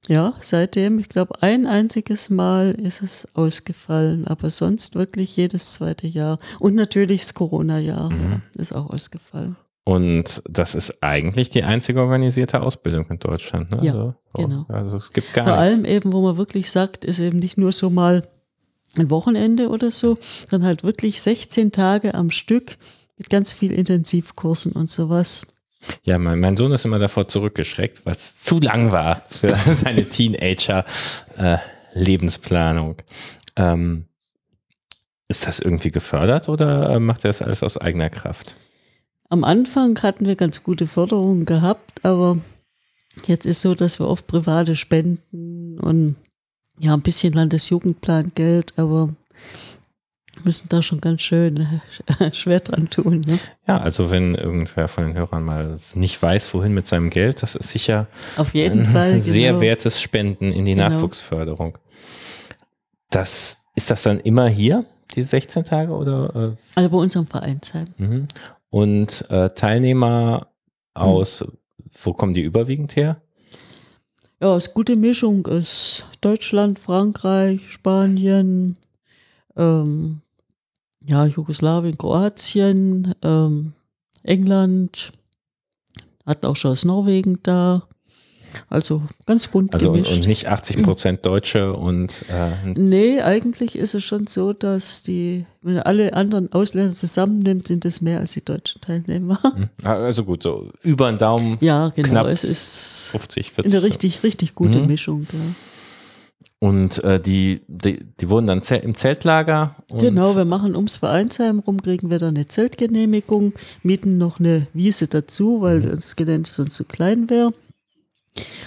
[0.08, 6.06] ja, seitdem, ich glaube, ein einziges Mal ist es ausgefallen, aber sonst wirklich jedes zweite
[6.06, 6.38] Jahr.
[6.58, 8.42] Und natürlich das Corona-Jahr mhm.
[8.56, 9.56] ist auch ausgefallen.
[9.84, 13.70] Und das ist eigentlich die einzige organisierte Ausbildung in Deutschland.
[13.72, 13.78] Ne?
[13.82, 14.64] Ja, also, oh, genau.
[14.68, 15.74] Also es gibt gar Vor nichts.
[15.74, 18.26] allem eben, wo man wirklich sagt, ist eben nicht nur so mal
[18.96, 22.76] ein Wochenende oder so, sondern halt wirklich 16 Tage am Stück
[23.16, 25.49] mit ganz viel Intensivkursen und sowas.
[26.02, 30.04] Ja, mein, mein Sohn ist immer davor zurückgeschreckt, weil es zu lang war für seine
[30.04, 32.96] Teenager-Lebensplanung.
[33.56, 34.04] Äh, ähm,
[35.28, 38.56] ist das irgendwie gefördert oder äh, macht er das alles aus eigener Kraft?
[39.28, 42.38] Am Anfang hatten wir ganz gute Förderungen gehabt, aber
[43.26, 46.16] jetzt ist so, dass wir oft private Spenden und
[46.80, 49.14] ja, ein bisschen Landesjugendplan-Geld, aber
[50.44, 51.66] müssen da schon ganz schön
[52.18, 53.20] äh, schwer dran tun.
[53.26, 53.38] Ne?
[53.66, 57.54] Ja, also wenn irgendwer von den Hörern mal nicht weiß, wohin mit seinem Geld, das
[57.54, 59.62] ist sicher Auf jeden ein Fall, sehr genau.
[59.62, 60.88] wertes Spenden in die genau.
[60.88, 61.78] Nachwuchsförderung.
[63.10, 66.54] Das ist das dann immer hier, die 16 Tage oder?
[66.54, 66.56] Äh?
[66.76, 67.86] Also bei unserem Vereinsheim.
[67.96, 68.28] Mhm.
[68.70, 70.48] Und äh, Teilnehmer
[70.94, 71.52] aus, mhm.
[72.02, 73.20] wo kommen die überwiegend her?
[74.42, 78.78] Ja, es ist gute Mischung ist Deutschland, Frankreich, Spanien,
[79.54, 80.22] ähm,
[81.04, 83.72] ja, Jugoslawien, Kroatien, ähm,
[84.22, 85.12] England,
[86.26, 87.82] hatten auch schon aus Norwegen da.
[88.68, 90.12] Also ganz bunt also gemischt.
[90.12, 95.46] Und nicht 80 Prozent Deutsche und äh, Nee, eigentlich ist es schon so, dass die,
[95.62, 99.40] wenn du alle anderen Ausländer zusammennimmt, sind es mehr als die deutschen Teilnehmer.
[99.50, 99.68] Hm.
[99.84, 101.58] Ah, also gut, so über den Daumen.
[101.60, 102.08] Ja, genau.
[102.08, 103.72] Knapp es ist 50, 40.
[103.72, 104.86] Eine richtig, richtig gute mhm.
[104.86, 105.26] Mischung.
[105.32, 105.38] Ja.
[106.62, 109.76] Und äh, die, die, die wurden dann im Zeltlager.
[109.88, 115.06] genau, wir machen ums Vereinsheim rum, kriegen wir dann eine Zeltgenehmigung, mieten noch eine Wiese
[115.08, 115.96] dazu, weil mhm.
[115.96, 117.54] das Gelände sonst zu klein wäre.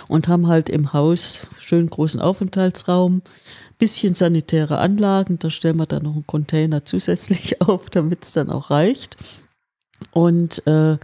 [0.07, 3.21] Und haben halt im Haus schön großen Aufenthaltsraum,
[3.77, 8.49] bisschen sanitäre Anlagen, da stellen wir dann noch einen Container zusätzlich auf, damit es dann
[8.49, 9.17] auch reicht.
[10.11, 10.97] Und äh,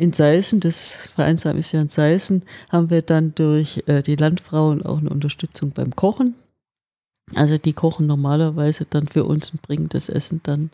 [0.00, 4.84] in Seißen, das Vereinsheim ist ja in Seißen, haben wir dann durch äh, die Landfrauen
[4.84, 6.34] auch eine Unterstützung beim Kochen.
[7.34, 10.70] Also die kochen normalerweise dann für uns und bringen das Essen dann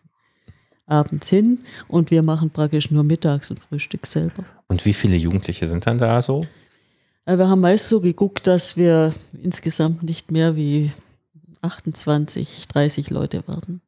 [0.87, 1.59] abends hin
[1.89, 4.45] und wir machen praktisch nur Mittags- und Frühstück selber.
[4.69, 6.47] Und wie viele Jugendliche sind dann da so?
[7.25, 9.12] Äh, wir haben meist so geguckt, dass wir
[9.43, 10.93] insgesamt nicht mehr wie
[11.62, 13.83] 28, 30 Leute werden.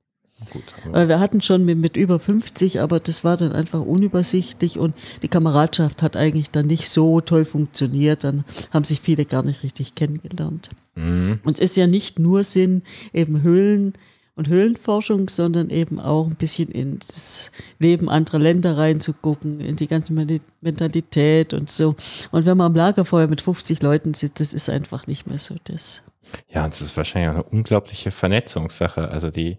[0.51, 4.95] Gut, wir hatten schon mit, mit, über 50, aber das war dann einfach unübersichtlich und
[5.23, 8.25] die Kameradschaft hat eigentlich dann nicht so toll funktioniert.
[8.25, 10.71] Dann haben sich viele gar nicht richtig kennengelernt.
[10.95, 11.41] Mhm.
[11.45, 13.95] Und es ist ja nicht nur Sinn, eben Höhlen
[14.37, 20.13] und Höhlenforschung, sondern eben auch ein bisschen ins Leben anderer Länder reinzugucken, in die ganze
[20.61, 21.97] Mentalität und so.
[22.31, 25.57] Und wenn man am Lagerfeuer mit 50 Leuten sitzt, das ist einfach nicht mehr so
[25.65, 26.05] das.
[26.49, 29.09] Ja, und es ist wahrscheinlich auch eine unglaubliche Vernetzungssache.
[29.09, 29.59] Also die äh,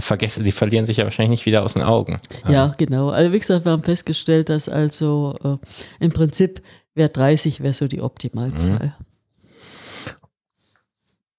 [0.00, 2.18] vergessen, die verlieren sich ja wahrscheinlich nicht wieder aus den Augen.
[2.48, 3.10] Ja, genau.
[3.10, 6.62] Also wie gesagt, wir haben festgestellt, dass also äh, im Prinzip
[6.94, 8.94] wäre 30 wäre so die Optimalzahl.
[8.98, 9.06] Mhm.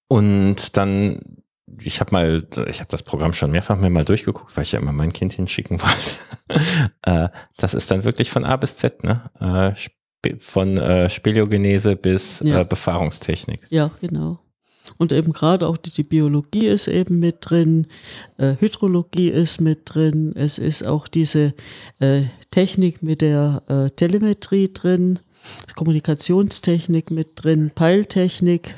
[0.08, 1.22] Und dann,
[1.82, 4.80] ich habe mal, ich habe das Programm schon mehrfach mir mal durchgeguckt, weil ich ja
[4.80, 5.80] immer mein Kind hinschicken
[6.50, 6.62] wollte.
[7.02, 9.24] äh, das ist dann wirklich von A bis Z, ne?
[9.40, 9.74] Äh,
[10.38, 12.62] von äh, Speleogenese bis ja.
[12.62, 13.62] Äh, Befahrungstechnik.
[13.72, 14.40] Ja, genau.
[14.98, 17.88] Und eben gerade auch die, die, Biologie ist eben mit drin,
[18.38, 21.54] äh, Hydrologie ist mit drin, es ist auch diese
[22.00, 25.20] äh, Technik mit der äh, Telemetrie drin,
[25.76, 28.76] Kommunikationstechnik mit drin, Peiltechnik,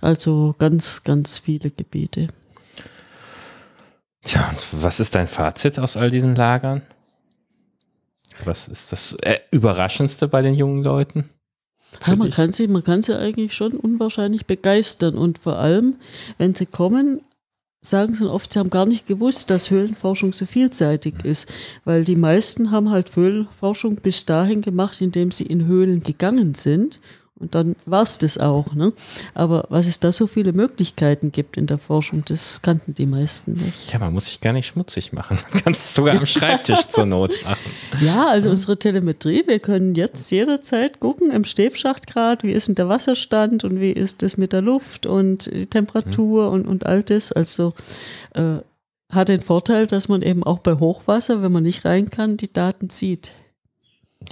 [0.00, 2.28] also ganz, ganz viele Gebiete.
[4.22, 6.82] Tja, und was ist dein Fazit aus all diesen Lagern?
[8.44, 11.28] Was ist das äh, Überraschendste bei den jungen Leuten?
[12.06, 15.16] Ja, man, kann sie, man kann sie eigentlich schon unwahrscheinlich begeistern.
[15.16, 15.96] Und vor allem,
[16.36, 17.20] wenn sie kommen,
[17.80, 21.50] sagen sie oft, sie haben gar nicht gewusst, dass Höhlenforschung so vielseitig ist,
[21.84, 27.00] weil die meisten haben halt Höhlenforschung bis dahin gemacht, indem sie in Höhlen gegangen sind
[27.40, 28.74] und dann war es das auch.
[28.74, 28.92] Ne?
[29.34, 33.52] Aber was es da so viele Möglichkeiten gibt in der Forschung, das kannten die meisten
[33.52, 33.92] nicht.
[33.92, 35.38] Ja, man muss sich gar nicht schmutzig machen.
[35.52, 37.70] Man kann es sogar am Schreibtisch zur Not machen.
[38.00, 42.88] Ja, also unsere Telemetrie, wir können jetzt jederzeit gucken im Stäbschachtgrad, wie ist denn der
[42.88, 46.52] Wasserstand und wie ist es mit der Luft und die Temperatur mhm.
[46.52, 47.32] und, und all das.
[47.32, 47.74] Also
[48.34, 48.58] äh,
[49.12, 52.52] hat den Vorteil, dass man eben auch bei Hochwasser, wenn man nicht rein kann, die
[52.52, 53.32] Daten sieht.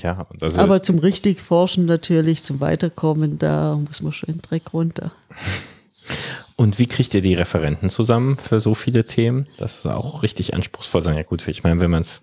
[0.02, 4.72] Ja, also aber zum richtig Forschen natürlich, zum Weiterkommen, da muss man schon den Dreck
[4.72, 5.12] runter.
[6.56, 9.46] Und wie kriegt ihr die Referenten zusammen für so viele Themen?
[9.58, 11.16] Das ist auch richtig anspruchsvoll sein.
[11.16, 12.22] Ja gut, ich meine, wenn man es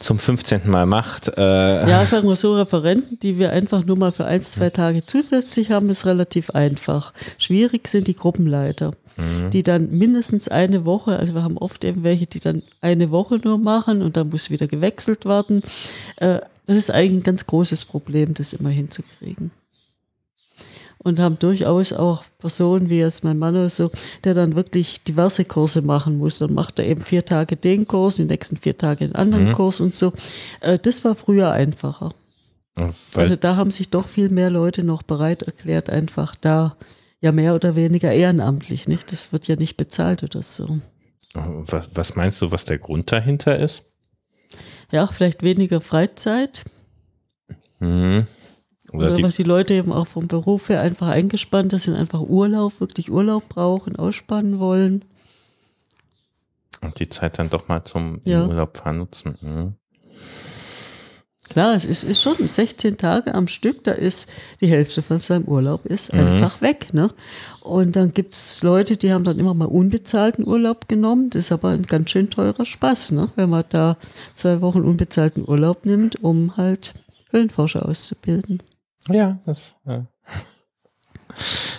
[0.00, 0.62] zum 15.
[0.68, 1.28] Mal macht.
[1.36, 5.04] Äh ja, sagen wir so, Referenten, die wir einfach nur mal für ein, zwei Tage
[5.06, 7.12] zusätzlich haben, ist relativ einfach.
[7.38, 9.50] Schwierig sind die Gruppenleiter, mhm.
[9.50, 13.38] die dann mindestens eine Woche, also wir haben oft eben welche, die dann eine Woche
[13.44, 15.62] nur machen und dann muss wieder gewechselt werden.
[16.16, 16.40] Äh,
[16.70, 19.50] das ist eigentlich ein ganz großes Problem, das immer hinzukriegen.
[20.98, 23.90] Und haben durchaus auch Personen wie jetzt mein Mann oder so,
[24.22, 26.38] der dann wirklich diverse Kurse machen muss.
[26.38, 29.52] Dann macht er eben vier Tage den Kurs, die nächsten vier Tage den anderen mhm.
[29.52, 30.12] Kurs und so.
[30.60, 32.14] Äh, das war früher einfacher.
[32.76, 36.76] Weil also da haben sich doch viel mehr Leute noch bereit erklärt, einfach da
[37.20, 39.10] ja mehr oder weniger ehrenamtlich, nicht?
[39.10, 40.78] Das wird ja nicht bezahlt oder so.
[41.34, 43.89] Was, was meinst du, was der Grund dahinter ist?
[44.90, 46.62] Ja, vielleicht weniger Freizeit.
[47.78, 48.26] Mhm.
[48.92, 52.80] Oder, Oder was die Leute eben auch vom Beruf her einfach eingespannt sind, einfach Urlaub,
[52.80, 55.04] wirklich Urlaub brauchen, ausspannen wollen.
[56.80, 58.46] Und die Zeit dann doch mal zum ja.
[58.46, 59.38] Urlaub fahren nutzen.
[59.40, 59.74] Mhm.
[61.50, 65.44] Klar, es ist, ist, schon 16 Tage am Stück, da ist die Hälfte von seinem
[65.46, 66.20] Urlaub ist mhm.
[66.20, 66.94] einfach weg.
[66.94, 67.10] Ne?
[67.62, 71.30] Und dann gibt es Leute, die haben dann immer mal unbezahlten Urlaub genommen.
[71.30, 73.30] Das ist aber ein ganz schön teurer Spaß, ne?
[73.36, 73.96] wenn man da
[74.34, 76.94] zwei Wochen unbezahlten Urlaub nimmt, um halt
[77.30, 78.62] Höhlenforscher auszubilden.
[79.08, 79.76] Ja, das.
[79.86, 80.06] Ja.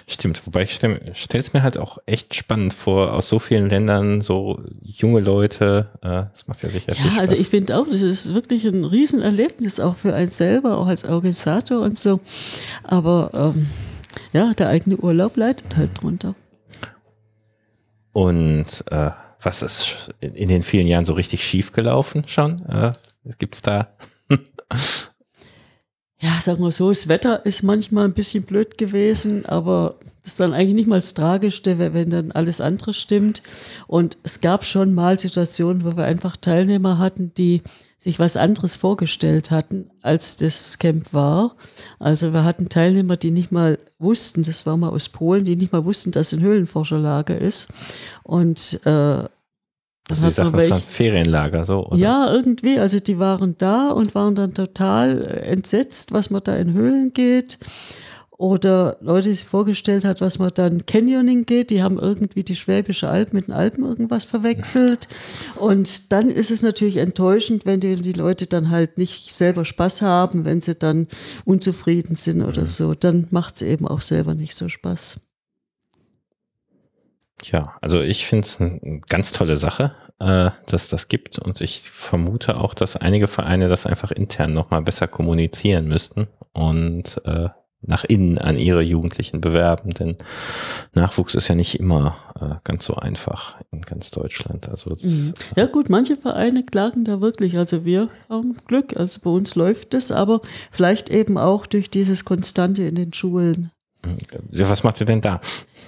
[0.07, 4.21] Stimmt, wobei ich stelle es mir halt auch echt spannend vor, aus so vielen Ländern
[4.21, 8.33] so junge Leute, äh, das macht ja sicher Ja, also ich finde auch, das ist
[8.33, 12.19] wirklich ein Riesenerlebnis, auch für einen selber, auch als Organisator und so.
[12.83, 13.67] Aber ähm,
[14.34, 16.36] ja, der eigene Urlaub leidet halt drunter.
[18.13, 22.65] Und äh, was ist in den vielen Jahren so richtig schief gelaufen schon?
[22.65, 22.93] Äh,
[23.38, 23.88] Gibt es da
[26.19, 30.39] ja, sagen wir so, das Wetter ist manchmal ein bisschen blöd gewesen, aber das ist
[30.39, 33.41] dann eigentlich nicht mal das Tragischste, wenn dann alles andere stimmt.
[33.88, 37.63] Und es gab schon mal Situationen, wo wir einfach Teilnehmer hatten, die
[38.01, 41.55] sich was anderes vorgestellt hatten, als das Camp war.
[41.99, 45.71] Also wir hatten Teilnehmer, die nicht mal wussten, das war mal aus Polen, die nicht
[45.71, 47.69] mal wussten, dass ein Höhlenforscherlager ist.
[48.23, 49.29] Und äh, also
[50.09, 51.95] das war ein Ferienlager, so, oder?
[51.95, 52.79] Ja, irgendwie.
[52.79, 57.59] Also die waren da und waren dann total entsetzt, was man da in Höhlen geht.
[58.41, 62.56] Oder Leute, die sich vorgestellt hat, was man dann Canyoning geht, die haben irgendwie die
[62.56, 65.08] Schwäbische Alb mit den Alpen irgendwas verwechselt.
[65.58, 70.01] Und dann ist es natürlich enttäuschend, wenn die, die Leute dann halt nicht selber Spaß
[70.01, 71.06] haben, wenn sie dann
[71.45, 72.65] unzufrieden sind oder mhm.
[72.65, 72.95] so.
[72.95, 75.19] Dann macht es eben auch selber nicht so Spaß.
[77.43, 81.82] Ja, also ich finde es eine ganz tolle Sache, äh, dass das gibt und ich
[81.82, 87.49] vermute auch, dass einige Vereine das einfach intern nochmal besser kommunizieren müssten und äh,
[87.81, 90.17] nach innen an ihre Jugendlichen bewerben, denn
[90.93, 94.69] Nachwuchs ist ja nicht immer äh, ganz so einfach in ganz Deutschland.
[94.69, 95.33] Also Mhm.
[95.55, 97.57] Ja gut, manche Vereine klagen da wirklich.
[97.57, 100.41] Also wir haben Glück, also bei uns läuft es, aber
[100.71, 103.71] vielleicht eben auch durch dieses Konstante in den Schulen.
[104.51, 105.41] Ja, was macht ihr denn da?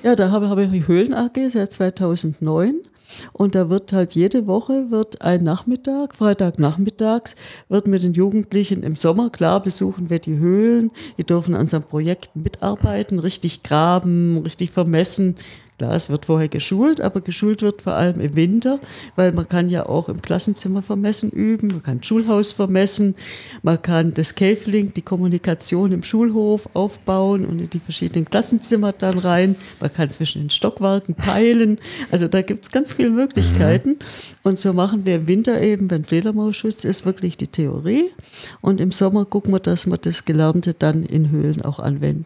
[0.04, 2.76] Ja, da habe, habe ich die Höhlen AG seit 2009
[3.32, 7.36] und da wird halt jede Woche wird ein Nachmittag, Freitagnachmittags,
[7.70, 11.84] wird mit den Jugendlichen im Sommer, klar besuchen wir die Höhlen, die dürfen an unseren
[11.84, 15.36] Projekten mitarbeiten, richtig graben, richtig vermessen.
[15.78, 18.80] Klar, es wird vorher geschult, aber geschult wird vor allem im Winter,
[19.16, 23.16] weil man kann ja auch im Klassenzimmer vermessen üben, man kann Schulhaus vermessen,
[23.64, 29.18] man kann das Cavelink, die Kommunikation im Schulhof aufbauen und in die verschiedenen Klassenzimmer dann
[29.18, 29.56] rein.
[29.80, 31.80] Man kann zwischen den Stockwerken peilen.
[32.12, 33.98] Also da gibt es ganz viele Möglichkeiten.
[34.44, 38.12] Und so machen wir im Winter eben, wenn Fledermausschutz ist, wirklich die Theorie.
[38.62, 42.26] Und im Sommer gucken wir, dass wir das Gelernte dann in Höhlen auch anwenden.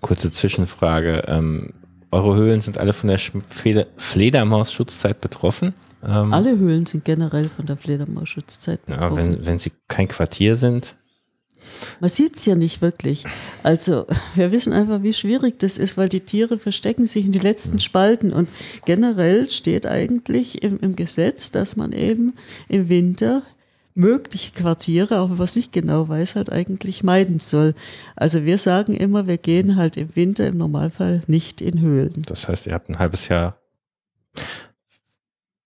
[0.00, 1.24] Kurze Zwischenfrage.
[1.26, 1.70] Ähm,
[2.12, 5.74] eure Höhlen sind alle von der Sch- Fleder Fledermaus-Schutzzeit betroffen?
[6.02, 9.16] Ähm, Alle Höhlen sind generell von der Fledermausschutzzeit ja, betroffen.
[9.16, 10.96] wenn, wenn sie kein Quartier sind.
[12.00, 13.24] Man sieht es ja nicht wirklich.
[13.62, 17.38] Also wir wissen einfach, wie schwierig das ist, weil die Tiere verstecken sich in die
[17.38, 18.32] letzten Spalten.
[18.32, 18.48] Und
[18.86, 22.32] generell steht eigentlich im, im Gesetz, dass man eben
[22.68, 23.42] im Winter
[23.94, 27.74] mögliche Quartiere, man es nicht genau weiß, halt eigentlich meiden soll.
[28.16, 32.22] Also wir sagen immer, wir gehen halt im Winter im Normalfall nicht in Höhlen.
[32.26, 33.58] Das heißt, ihr habt ein halbes Jahr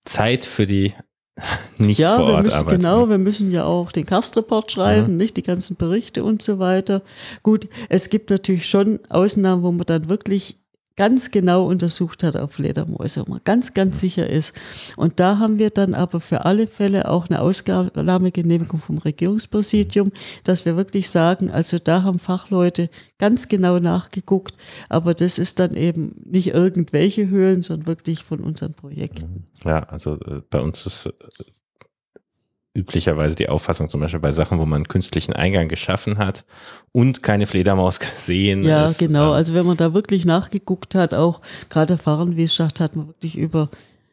[0.05, 0.93] Zeit für die
[1.79, 2.77] nicht ja, vor wir Ort müssen, Arbeit.
[2.77, 5.17] genau, wir müssen ja auch den Kastreport schreiben, Mhm.
[5.17, 7.03] nicht die ganzen Berichte und so weiter.
[7.43, 10.61] Gut, es gibt natürlich schon Ausnahmen, wo man dann wirklich
[10.97, 14.57] ganz genau untersucht hat auf Fledermäuse, wo man ganz, ganz sicher ist.
[14.97, 20.13] Und da haben wir dann aber für alle Fälle auch eine Ausnahmegenehmigung vom Regierungspräsidium,
[20.45, 24.55] dass wir wirklich sagen, also da haben Fachleute ganz genau nachgeguckt,
[24.89, 29.47] aber das ist dann eben nicht irgendwelche Höhlen, sondern wirklich von unseren Projekten.
[29.65, 31.13] Ja, also äh, bei uns ist äh,
[32.75, 36.45] üblicherweise die Auffassung zum Beispiel bei Sachen, wo man einen künstlichen Eingang geschaffen hat
[36.93, 38.99] und keine Fledermaus gesehen Ja, ist.
[38.99, 39.33] genau.
[39.33, 43.39] äh, Also wenn man da wirklich nachgeguckt hat, auch gerade der Fahrenwiesschacht hat man wirklich
[43.39, 43.69] über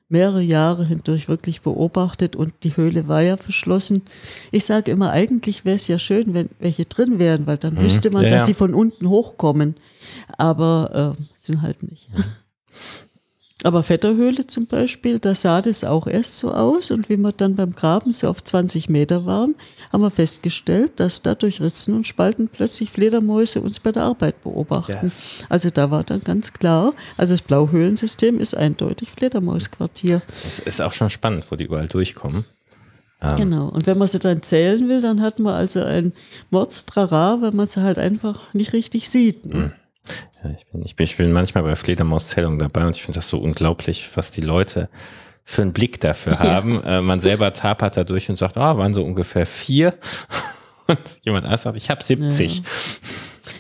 [0.10, 4.04] mehrere Jahre hindurch wirklich beobachtet und die Höhle war ja verschlossen.
[4.52, 8.12] Ich sage immer, eigentlich wäre es ja schön, wenn welche drin wären, weil dann wüsste
[8.12, 8.48] man, Ja, dass ja.
[8.48, 9.76] die von unten hochkommen.
[10.38, 12.10] Aber äh, sind halt nicht.
[13.64, 17.56] Aber Vetterhöhle zum Beispiel, da sah das auch erst so aus und wie wir dann
[17.56, 19.56] beim Graben so auf 20 Meter waren,
[19.92, 24.42] haben wir festgestellt, dass da durch Ritzen und Spalten plötzlich Fledermäuse uns bei der Arbeit
[24.42, 24.98] beobachten.
[25.04, 25.22] Yes.
[25.50, 30.22] Also da war dann ganz klar, also das Blauhöhlensystem ist eindeutig Fledermausquartier.
[30.28, 32.46] Es ist auch schon spannend, wo die überall durchkommen.
[33.22, 33.68] Ähm, Genau.
[33.70, 36.14] Und wenn man sie dann zählen will, dann hat man also ein
[36.50, 39.46] Mordstrara, weil man sie halt einfach nicht richtig sieht.
[39.46, 39.74] Ne?
[40.44, 43.30] Ja, ich, bin, ich, bin, ich bin manchmal bei Fledermauszählungen dabei und ich finde das
[43.30, 44.90] so unglaublich, was die Leute
[45.44, 46.84] für einen Blick dafür haben.
[46.84, 49.96] Äh, man selber tapert da durch und sagt, ah, waren so ungefähr vier.
[50.88, 52.58] Und jemand anderes sagt, ich habe 70.
[52.58, 52.64] Ja,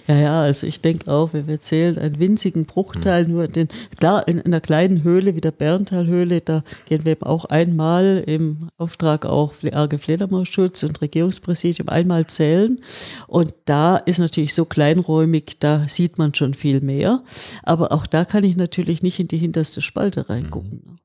[0.07, 3.31] ja, also ich denke auch, wenn wir zählen, einen winzigen Bruchteil, Hm.
[3.31, 3.67] nur den,
[3.99, 8.23] klar, in, in einer kleinen Höhle wie der Bärentalhöhle, da gehen wir eben auch einmal
[8.25, 12.79] im Auftrag auch AG Fledermausschutz und Regierungspräsidium einmal zählen.
[13.27, 17.23] Und da ist natürlich so kleinräumig, da sieht man schon viel mehr.
[17.63, 20.81] Aber auch da kann ich natürlich nicht in die hinterste Spalte reingucken.
[20.85, 20.95] ne?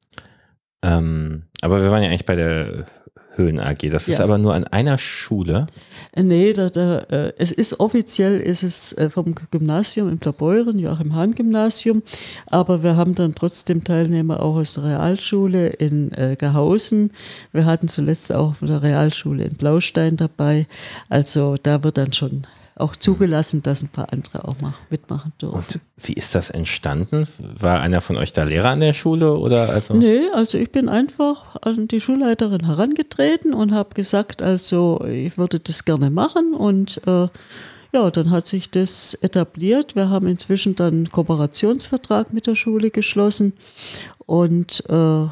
[0.82, 2.86] Ähm, aber wir waren ja eigentlich bei der
[3.36, 3.90] Höhen AG.
[3.90, 4.24] Das ist Ja.
[4.24, 5.66] aber nur an einer Schule.
[6.12, 10.78] Äh, Nee, da, da, äh, es ist offiziell ist es äh, vom Gymnasium in Blaubeuren,
[10.78, 12.02] Joachim Hahn Gymnasium,
[12.46, 17.10] aber wir haben dann trotzdem Teilnehmer auch aus der Realschule in äh, Gehausen.
[17.52, 20.66] Wir hatten zuletzt auch von der Realschule in Blaustein dabei.
[21.10, 22.46] Also da wird dann schon
[22.76, 25.56] auch zugelassen, dass ein paar andere auch mal mitmachen dürfen.
[25.56, 27.26] Und wie ist das entstanden?
[27.38, 29.94] War einer von euch da Lehrer an der Schule oder also?
[29.94, 35.58] Nee, also ich bin einfach an die Schulleiterin herangetreten und habe gesagt, also ich würde
[35.58, 37.28] das gerne machen und äh,
[37.92, 39.96] ja, dann hat sich das etabliert.
[39.96, 43.54] Wir haben inzwischen dann einen Kooperationsvertrag mit der Schule geschlossen
[44.26, 45.26] und äh,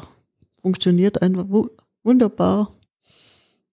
[0.61, 1.69] funktioniert einfach wu
[2.01, 2.71] wunderbar,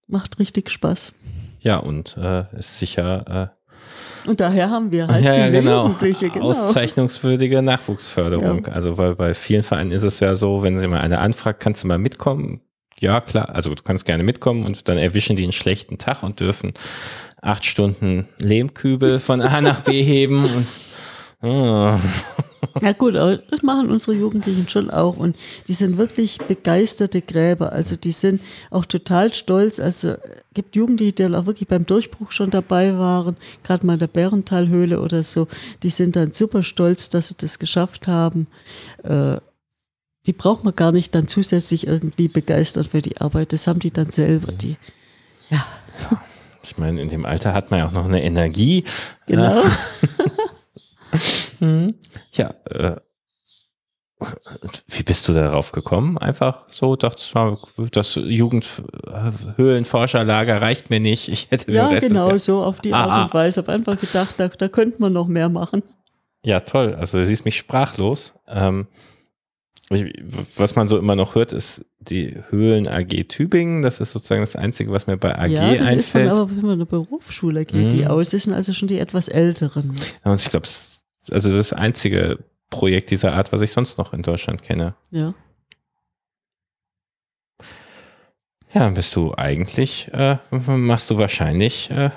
[0.07, 1.13] macht richtig Spaß.
[1.59, 3.53] Ja, und äh, ist sicher
[4.25, 5.87] Und daher haben wir halt ja, ja, genau.
[5.87, 6.45] Jugendliche, genau.
[6.45, 8.67] auszeichnungswürdige Nachwuchsförderung.
[8.67, 11.83] Also weil bei vielen Vereinen ist es ja so, wenn sie mal eine anfragt, kannst
[11.83, 12.61] du mal mitkommen?
[12.99, 13.49] Ja, klar.
[13.53, 16.73] Also du kannst gerne mitkommen und dann erwischen die einen schlechten Tag und dürfen
[17.41, 20.67] acht Stunden Lehmkübel von A nach B heben und
[21.41, 21.99] oh.
[22.81, 25.35] Ja gut, das machen unsere Jugendlichen schon auch und
[25.67, 27.71] die sind wirklich begeisterte Gräber.
[27.71, 29.79] Also die sind auch total stolz.
[29.79, 30.15] Also
[30.53, 34.99] gibt Jugendliche, die auch wirklich beim Durchbruch schon dabei waren, gerade mal in der Bärentalhöhle
[35.01, 35.47] oder so.
[35.83, 38.47] Die sind dann super stolz, dass sie das geschafft haben.
[39.03, 39.37] Äh,
[40.25, 43.51] die braucht man gar nicht dann zusätzlich irgendwie begeistert für die Arbeit.
[43.51, 44.51] Das haben die dann selber.
[44.53, 44.77] Die,
[45.49, 45.65] ja.
[46.09, 46.21] ja.
[46.63, 48.85] Ich meine, in dem Alter hat man ja auch noch eine Energie.
[49.27, 49.61] Genau.
[51.63, 51.95] Mhm.
[52.33, 52.97] Ja, äh,
[54.87, 56.17] wie bist du darauf gekommen?
[56.17, 57.57] Einfach so, dachtest du,
[57.91, 61.27] das Jugendhöhlenforscherlager reicht mir nicht.
[61.27, 63.59] Ich hätte ja, den Rest genau so auf die Art ah, und Weise.
[63.59, 65.83] Ich habe einfach gedacht, da, da könnte man noch mehr machen.
[66.45, 66.95] Ja, toll.
[66.95, 68.33] Also du siehst mich sprachlos.
[68.47, 68.87] Ähm,
[70.57, 73.81] was man so immer noch hört, ist die Höhlen AG Tübingen.
[73.81, 75.99] Das ist sozusagen das Einzige, was mir bei AG ja, das einfällt.
[75.99, 77.89] Ist von, aber wenn man eine Berufsschule geht, mhm.
[77.89, 79.95] die aus sind also schon die etwas älteren.
[80.25, 80.67] Ja, und ich glaube,
[81.31, 84.95] also das einzige Projekt dieser Art, was ich sonst noch in Deutschland kenne.
[85.11, 85.33] Ja.
[88.73, 92.09] Ja, bist du eigentlich, äh, machst du wahrscheinlich, äh,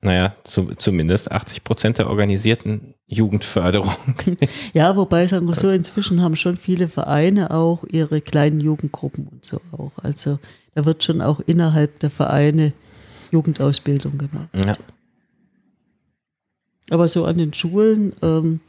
[0.00, 3.94] naja, zu, zumindest 80 Prozent der organisierten Jugendförderung.
[4.72, 9.44] Ja, wobei, sagen wir so, inzwischen haben schon viele Vereine auch ihre kleinen Jugendgruppen und
[9.44, 9.92] so auch.
[10.02, 10.38] Also
[10.74, 12.72] da wird schon auch innerhalb der Vereine
[13.30, 14.48] Jugendausbildung gemacht.
[14.54, 14.76] Ja.
[16.90, 18.60] Aber so an den Schulen ähm,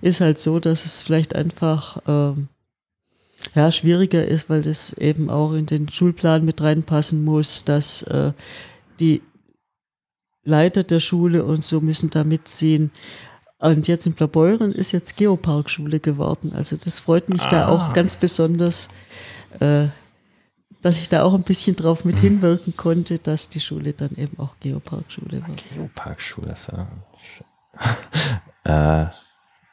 [0.00, 2.48] ist halt so, dass es vielleicht einfach ähm,
[3.54, 8.32] ja, schwieriger ist, weil das eben auch in den Schulplan mit reinpassen muss, dass äh,
[9.00, 9.22] die
[10.44, 12.90] Leiter der Schule und so müssen da mitziehen.
[13.58, 16.52] Und jetzt in Blaubeuren ist jetzt Geoparkschule geworden.
[16.54, 17.48] Also das freut mich ah.
[17.50, 18.88] da auch ganz besonders,
[19.58, 19.88] äh,
[20.80, 22.28] dass ich da auch ein bisschen drauf mit hm.
[22.28, 25.64] hinwirken konnte, dass die Schule dann eben auch Geoparkschule wird.
[25.74, 26.86] Geoparkschule, ist ja
[28.64, 29.06] äh,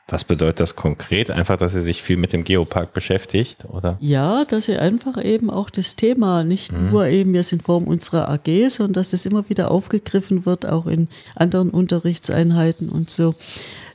[0.07, 1.31] was bedeutet das konkret?
[1.31, 3.97] Einfach, dass sie sich viel mit dem Geopark beschäftigt, oder?
[3.99, 6.91] Ja, dass sie einfach eben auch das Thema nicht mhm.
[6.91, 10.85] nur eben jetzt in Form unserer AG, sondern dass das immer wieder aufgegriffen wird, auch
[10.85, 13.33] in anderen Unterrichtseinheiten und so,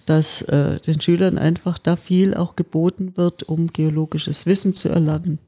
[0.04, 5.38] dass äh, den Schülern einfach da viel auch geboten wird, um geologisches Wissen zu erlangen.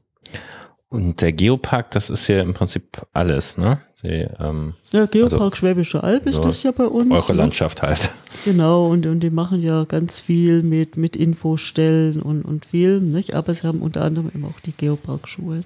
[0.87, 3.81] Und der Geopark, das ist ja im Prinzip alles, ne?
[4.03, 7.09] Die, ähm, ja, Geopark also, Schwäbische Alb ist das ja bei uns.
[7.09, 7.37] Eure ne?
[7.37, 8.11] Landschaft halt.
[8.43, 13.33] Genau, und, und die machen ja ganz viel mit, mit Infostellen und, und Film, nicht?
[13.33, 15.63] Aber sie haben unter anderem eben auch die Geoparkschule.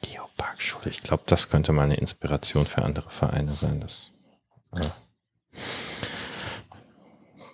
[0.00, 3.78] Geoparkschule, ich glaube, das könnte mal eine Inspiration für andere Vereine sein.
[3.78, 4.10] Das,
[4.76, 4.82] ja.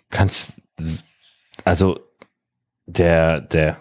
[0.09, 0.54] Kannst,
[1.64, 2.00] also
[2.86, 3.76] der, der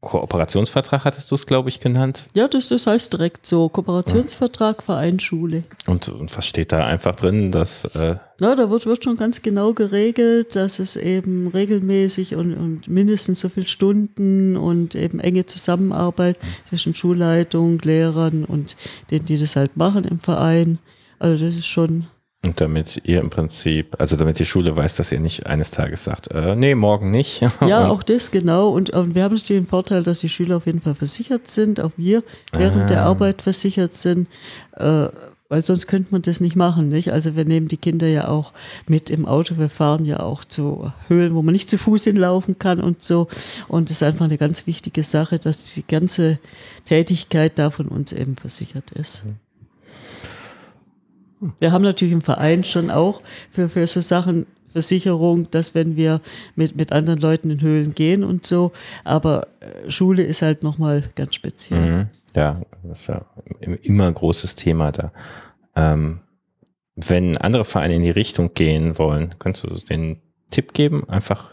[0.00, 2.26] Kooperationsvertrag hattest du es, glaube ich, genannt.
[2.34, 3.68] Ja, das, das heißt direkt so.
[3.68, 4.82] Kooperationsvertrag, ja.
[4.82, 5.64] Verein, Schule.
[5.88, 7.50] Und, und, was steht da einfach drin?
[7.50, 12.54] Dass, äh ja, da wird, wird schon ganz genau geregelt, dass es eben regelmäßig und,
[12.54, 16.68] und mindestens so viele Stunden und eben enge Zusammenarbeit mhm.
[16.68, 18.76] zwischen Schulleitung, Lehrern und
[19.10, 20.78] denen, die das halt machen im Verein.
[21.18, 22.06] Also das ist schon
[22.44, 26.04] und damit ihr im Prinzip, also damit die Schule weiß, dass ihr nicht eines Tages
[26.04, 27.42] sagt, äh, nee, morgen nicht.
[27.66, 28.68] Ja, auch das, genau.
[28.68, 31.80] Und, und, wir haben natürlich den Vorteil, dass die Schüler auf jeden Fall versichert sind,
[31.80, 32.22] auch wir
[32.52, 32.86] während ah.
[32.86, 34.28] der Arbeit versichert sind,
[34.76, 35.08] äh,
[35.48, 37.12] weil sonst könnte man das nicht machen, nicht?
[37.12, 38.52] Also wir nehmen die Kinder ja auch
[38.86, 42.58] mit im Auto, wir fahren ja auch zu Höhlen, wo man nicht zu Fuß hinlaufen
[42.58, 43.26] kann und so.
[43.66, 46.38] Und es ist einfach eine ganz wichtige Sache, dass die ganze
[46.84, 49.24] Tätigkeit da von uns eben versichert ist.
[49.24, 49.47] Mhm.
[51.60, 56.20] Wir haben natürlich im Verein schon auch für, für so Sachen Versicherung, dass wenn wir
[56.54, 58.72] mit, mit anderen Leuten in Höhlen gehen und so,
[59.04, 61.80] aber äh, Schule ist halt nochmal ganz speziell.
[61.80, 62.06] Mhm.
[62.34, 63.24] Ja, das ist ja
[63.82, 65.12] immer ein großes Thema da.
[65.74, 66.20] Ähm,
[66.94, 70.20] wenn andere Vereine in die Richtung gehen wollen, kannst du den
[70.50, 71.08] Tipp geben?
[71.08, 71.50] Einfach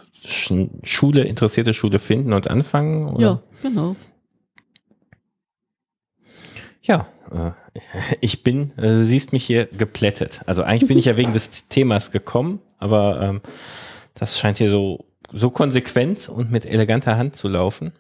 [0.84, 3.06] Schule, interessierte Schule finden und anfangen?
[3.06, 3.22] Oder?
[3.22, 3.96] Ja, genau.
[6.82, 7.52] Ja, äh,
[8.22, 10.42] ich bin, äh, du siehst mich hier geplättet.
[10.46, 13.42] Also eigentlich bin ich ja wegen des Themas gekommen, aber ähm,
[14.14, 17.94] das scheint hier so, so konsequent und mit eleganter Hand zu laufen.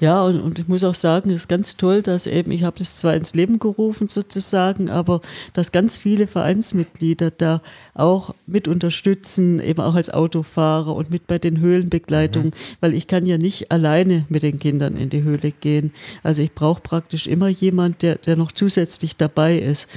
[0.00, 2.78] Ja, und, und ich muss auch sagen, es ist ganz toll, dass eben, ich habe
[2.78, 5.20] das zwar ins Leben gerufen sozusagen, aber
[5.54, 7.62] dass ganz viele Vereinsmitglieder da
[7.94, 12.76] auch mit unterstützen, eben auch als Autofahrer und mit bei den Höhlenbegleitungen, mhm.
[12.80, 15.92] weil ich kann ja nicht alleine mit den Kindern in die Höhle gehen.
[16.22, 19.88] Also ich brauche praktisch immer jemand, der, der noch zusätzlich dabei ist.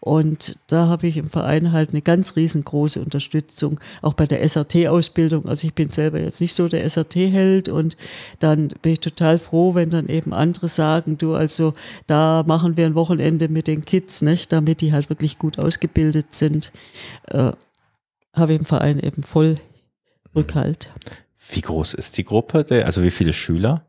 [0.00, 5.46] Und da habe ich im Verein halt eine ganz riesengroße Unterstützung, auch bei der SRT-Ausbildung.
[5.46, 7.98] Also ich bin selber jetzt nicht so der SRT-Held und
[8.38, 11.74] dann bin ich total froh, wenn dann eben andere sagen, du, also
[12.06, 16.32] da machen wir ein Wochenende mit den Kids, nicht, damit die halt wirklich gut ausgebildet
[16.32, 16.72] sind.
[17.26, 17.52] Äh,
[18.34, 19.56] habe ich im Verein eben voll
[20.34, 20.88] Rückhalt.
[21.52, 22.64] Wie groß ist die Gruppe?
[22.64, 23.84] Der, also wie viele Schüler?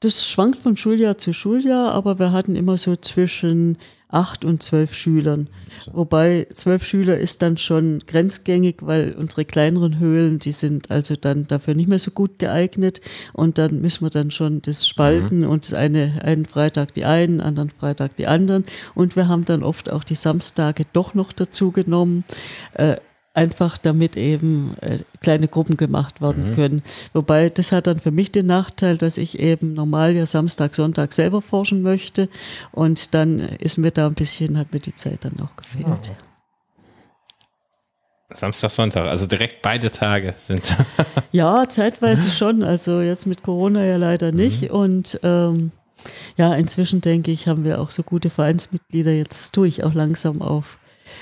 [0.00, 3.78] Das schwankt von Schuljahr zu Schuljahr, aber wir hatten immer so zwischen
[4.08, 5.48] acht und zwölf Schülern.
[5.92, 11.46] Wobei zwölf Schüler ist dann schon grenzgängig, weil unsere kleineren Höhlen, die sind also dann
[11.46, 13.00] dafür nicht mehr so gut geeignet.
[13.34, 15.50] Und dann müssen wir dann schon das spalten mhm.
[15.50, 18.64] und das eine, einen Freitag die einen, anderen Freitag die anderen.
[18.94, 22.24] Und wir haben dann oft auch die Samstage doch noch dazu genommen.
[22.74, 22.96] Äh,
[23.38, 26.54] einfach damit eben äh, kleine Gruppen gemacht werden mhm.
[26.54, 26.82] können.
[27.12, 31.12] Wobei das hat dann für mich den Nachteil, dass ich eben normal ja Samstag, Sonntag
[31.12, 32.28] selber forschen möchte
[32.72, 35.86] und dann ist mir da ein bisschen, hat mir die Zeit dann auch gefehlt.
[35.86, 36.16] Ja.
[38.30, 40.76] Samstag, Sonntag, also direkt beide Tage sind.
[41.32, 42.62] ja, zeitweise schon.
[42.62, 44.62] Also jetzt mit Corona ja leider nicht.
[44.62, 44.70] Mhm.
[44.70, 45.72] Und ähm,
[46.36, 49.12] ja, inzwischen denke ich, haben wir auch so gute Vereinsmitglieder.
[49.12, 50.78] Jetzt tue ich auch langsam auf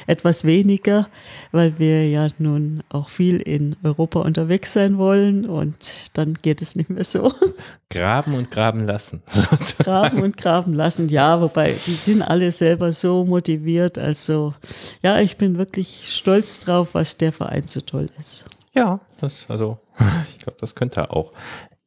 [0.06, 1.08] etwas weniger,
[1.52, 6.76] weil wir ja nun auch viel in Europa unterwegs sein wollen und dann geht es
[6.76, 7.32] nicht mehr so.
[7.90, 9.22] Graben und graben lassen.
[9.78, 13.96] graben und graben lassen, ja, wobei die sind alle selber so motiviert.
[13.96, 14.54] Also
[15.02, 18.46] ja, ich bin wirklich stolz drauf, was der Verein so toll ist.
[18.74, 19.78] Ja, das, also,
[20.28, 21.32] ich glaube, das könnte er auch.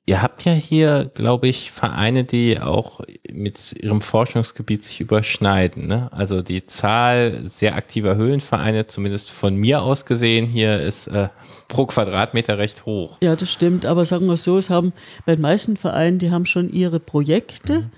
[0.10, 3.02] Ihr habt ja hier, glaube ich, Vereine, die auch
[3.32, 5.86] mit ihrem Forschungsgebiet sich überschneiden.
[5.86, 6.12] Ne?
[6.12, 11.30] Also die Zahl sehr aktiver Höhlenvereine, zumindest von mir aus gesehen, hier ist äh,
[11.68, 13.20] pro Quadratmeter recht hoch.
[13.22, 13.86] Ja, das stimmt.
[13.86, 14.94] Aber sagen wir so, es haben
[15.28, 17.82] bei den meisten Vereinen, die haben schon ihre Projekte.
[17.82, 17.92] Mhm.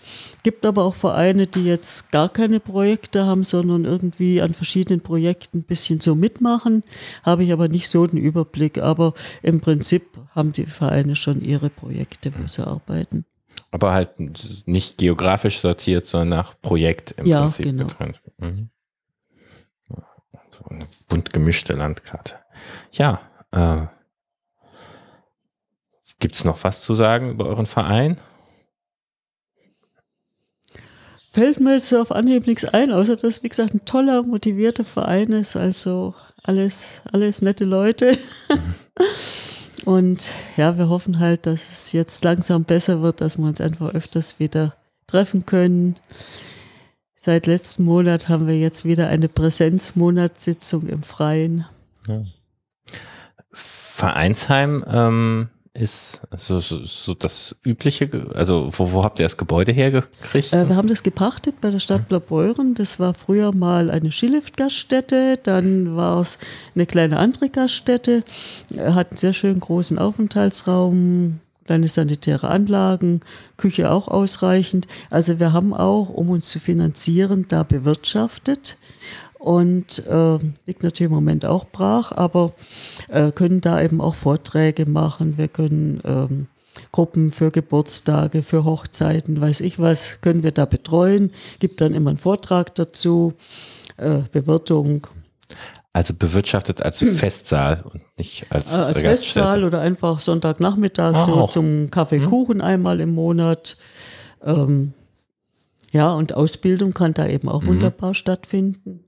[0.43, 5.59] Gibt aber auch Vereine, die jetzt gar keine Projekte haben, sondern irgendwie an verschiedenen Projekten
[5.59, 6.83] ein bisschen so mitmachen.
[7.23, 8.79] Habe ich aber nicht so den Überblick.
[8.79, 9.13] Aber
[9.43, 13.25] im Prinzip haben die Vereine schon ihre Projekte, wo sie arbeiten.
[13.69, 14.19] Aber halt
[14.67, 17.85] nicht geografisch sortiert, sondern nach Projekt im ja, Prinzip genau.
[17.85, 18.21] getrennt.
[18.37, 18.69] Mhm.
[20.49, 22.35] So eine bunt gemischte Landkarte.
[22.91, 23.21] Ja,
[23.51, 23.87] äh,
[26.21, 28.15] Gibt es noch was zu sagen über euren Verein?
[31.33, 34.83] Fällt mir jetzt so auf Anhieb nichts ein, außer dass, wie gesagt, ein toller, motivierter
[34.83, 35.55] Verein ist.
[35.55, 36.13] Also
[36.43, 38.17] alles, alles nette Leute.
[39.85, 43.93] Und ja, wir hoffen halt, dass es jetzt langsam besser wird, dass wir uns einfach
[43.93, 44.75] öfters wieder
[45.07, 45.95] treffen können.
[47.15, 51.65] Seit letzten Monat haben wir jetzt wieder eine Präsenzmonatssitzung im Freien.
[52.07, 52.23] Ja.
[53.53, 59.71] Vereinsheim ähm, ist so, so, so, das übliche, also wo, wo habt ihr das Gebäude
[59.71, 60.51] hergekriegt?
[60.51, 62.73] Äh, wir haben das gepachtet bei der Stadt Blaubeuren.
[62.73, 66.39] Das war früher mal eine Skiliftgaststätte, dann war es
[66.75, 68.23] eine kleine andere Gaststätte,
[68.77, 73.21] hat einen sehr schönen großen Aufenthaltsraum, kleine sanitäre Anlagen,
[73.55, 74.87] Küche auch ausreichend.
[75.09, 78.77] Also wir haben auch, um uns zu finanzieren, da bewirtschaftet
[79.41, 80.37] und äh,
[80.67, 82.53] liegt natürlich im Moment auch brach, aber
[83.07, 85.39] äh, können da eben auch Vorträge machen.
[85.39, 86.47] Wir können ähm,
[86.91, 91.31] Gruppen für Geburtstage, für Hochzeiten, weiß ich was, können wir da betreuen.
[91.57, 93.33] Gibt dann immer einen Vortrag dazu,
[93.97, 95.07] äh, Bewirtung.
[95.91, 101.33] Also bewirtschaftet als Festsaal und nicht als, äh, als Festsaal oder einfach Sonntagnachmittag ah, so
[101.33, 101.49] auch.
[101.49, 102.61] zum Kaffeekuchen hm.
[102.61, 103.75] einmal im Monat.
[104.43, 104.93] Ähm,
[105.91, 107.67] ja, und Ausbildung kann da eben auch mhm.
[107.67, 109.03] wunderbar stattfinden.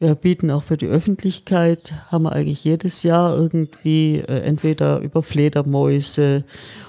[0.00, 5.22] Wir bieten auch für die Öffentlichkeit, haben wir eigentlich jedes Jahr irgendwie äh, entweder über
[5.22, 6.44] Fledermäuse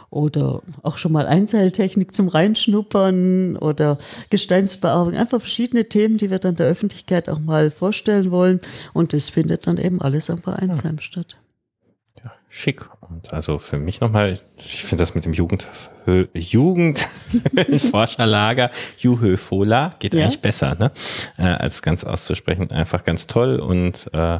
[0.10, 3.98] oder auch schon mal Einseiltechnik zum Reinschnuppern oder
[4.30, 8.62] Gesteinsbearbeitung, einfach verschiedene Themen, die wir dann der Öffentlichkeit auch mal vorstellen wollen.
[8.94, 11.02] Und das findet dann eben alles am Vereinsheim ja.
[11.02, 11.38] statt
[12.52, 12.88] schick.
[13.12, 15.68] Und also für mich nochmal, ich finde das mit dem Jugend,
[16.34, 20.24] Jugendforscherlager Juhö Fola geht ja.
[20.24, 20.94] eigentlich besser, ne?
[21.38, 22.72] Äh, als ganz auszusprechen.
[22.72, 24.40] Einfach ganz toll und äh,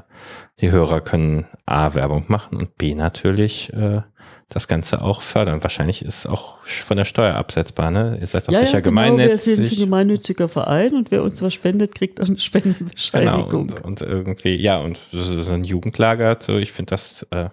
[0.62, 4.04] die Hörer können A, Werbung machen und B, natürlich äh,
[4.48, 5.62] das Ganze auch fördern.
[5.64, 8.18] Wahrscheinlich ist es auch von der Steuer absetzbar, ne?
[8.22, 9.58] Ihr seid doch ja, sicher ja, genau, gemeinnützig.
[9.58, 13.68] Wir sind ein gemeinnütziger Verein und wer uns was spendet, kriegt auch eine Spendenbescheinigung.
[13.68, 17.50] Genau, und, und irgendwie, ja, und so ein Jugendlager, so ich finde das äh,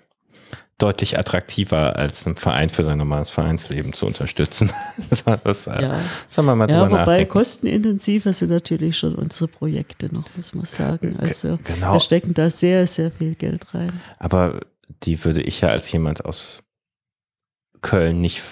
[0.79, 4.72] deutlich attraktiver, als einen Verein für sein normales Vereinsleben zu unterstützen.
[5.45, 6.01] das, äh, ja.
[6.29, 7.33] Sollen wir mal ja, drüber wobei nachdenken.
[7.33, 11.16] kostenintensiver sind natürlich schon unsere Projekte noch, muss man sagen.
[11.18, 11.95] Also genau.
[11.95, 14.01] wir stecken da sehr, sehr viel Geld rein.
[14.18, 14.61] Aber
[15.03, 16.62] die würde ich ja als jemand aus
[17.81, 18.43] Köln nicht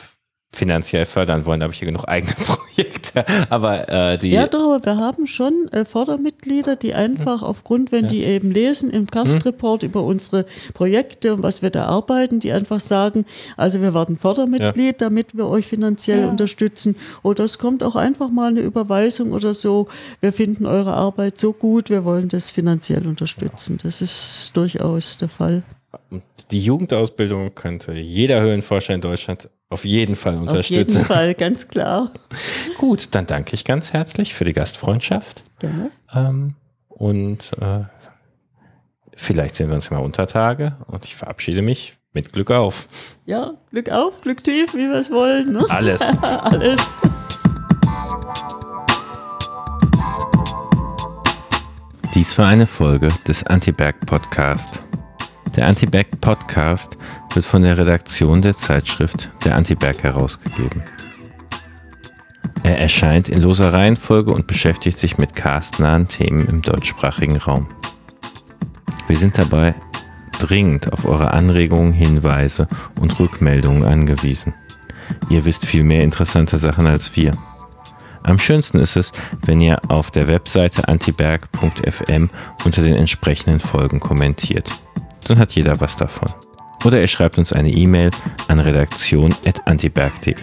[0.57, 1.61] finanziell fördern wollen.
[1.61, 3.25] Da habe ich hier genug eigene Projekte.
[3.51, 4.31] Aber äh, die.
[4.31, 8.09] Ja, doch, aber wir haben schon äh, Fördermitglieder, die einfach aufgrund, wenn ja.
[8.09, 9.89] die eben lesen im Castreport mhm.
[9.89, 13.27] über unsere Projekte und was wir da arbeiten, die einfach sagen,
[13.57, 15.09] also wir werden Fördermitglied, ja.
[15.09, 16.29] damit wir euch finanziell ja.
[16.29, 16.97] unterstützen.
[17.23, 19.89] Oder es kommt auch einfach mal eine Überweisung oder so.
[20.21, 23.79] Wir finden eure Arbeit so gut, wir wollen das finanziell unterstützen.
[23.83, 25.63] Das ist durchaus der Fall.
[26.51, 30.81] Die Jugendausbildung könnte jeder Höhlenforscher in Deutschland auf jeden Fall unterstützen.
[30.81, 32.13] Auf jeden Fall, ganz klar.
[32.79, 35.43] Gut, dann danke ich ganz herzlich für die Gastfreundschaft.
[35.59, 35.91] Gerne.
[36.15, 36.55] Ähm,
[36.89, 37.85] und äh,
[39.17, 40.77] vielleicht sehen wir uns mal unter Tage.
[40.87, 42.89] Und ich verabschiede mich mit Glück auf.
[43.27, 45.53] Ja, Glück auf, Glück tief, wie wir es wollen.
[45.53, 45.67] Ne?
[45.69, 46.01] Alles.
[46.23, 47.01] Alles.
[52.15, 54.86] Dies war eine Folge des Anti-Berg Podcast.
[55.57, 56.99] Der Anti-Berg Podcast
[57.33, 60.83] wird von der Redaktion der Zeitschrift Der Anti-Berg herausgegeben.
[62.63, 67.69] Er erscheint in loser Reihenfolge und beschäftigt sich mit castnahen Themen im deutschsprachigen Raum.
[69.09, 69.75] Wir sind dabei
[70.39, 72.67] dringend auf eure Anregungen, Hinweise
[73.01, 74.53] und Rückmeldungen angewiesen.
[75.31, 77.33] Ihr wisst viel mehr interessante Sachen als wir.
[78.23, 79.13] Am schönsten ist es,
[79.47, 82.29] wenn ihr auf der Webseite antiberg.fm
[82.65, 84.71] unter den entsprechenden Folgen kommentiert.
[85.27, 86.29] Dann hat jeder was davon.
[86.85, 88.11] Oder ihr schreibt uns eine E-Mail
[88.49, 90.35] an redaktion.antiberg.de.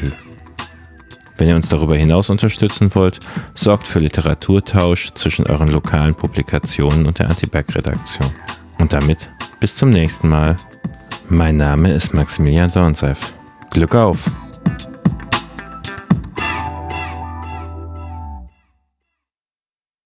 [1.38, 3.20] Wenn ihr uns darüber hinaus unterstützen wollt,
[3.54, 8.30] sorgt für Literaturtausch zwischen euren lokalen Publikationen und der Antiberg-Redaktion.
[8.78, 10.58] Und damit bis zum nächsten Mal.
[11.30, 13.34] Mein Name ist Maximilian Dornseif.
[13.72, 14.30] Glück auf!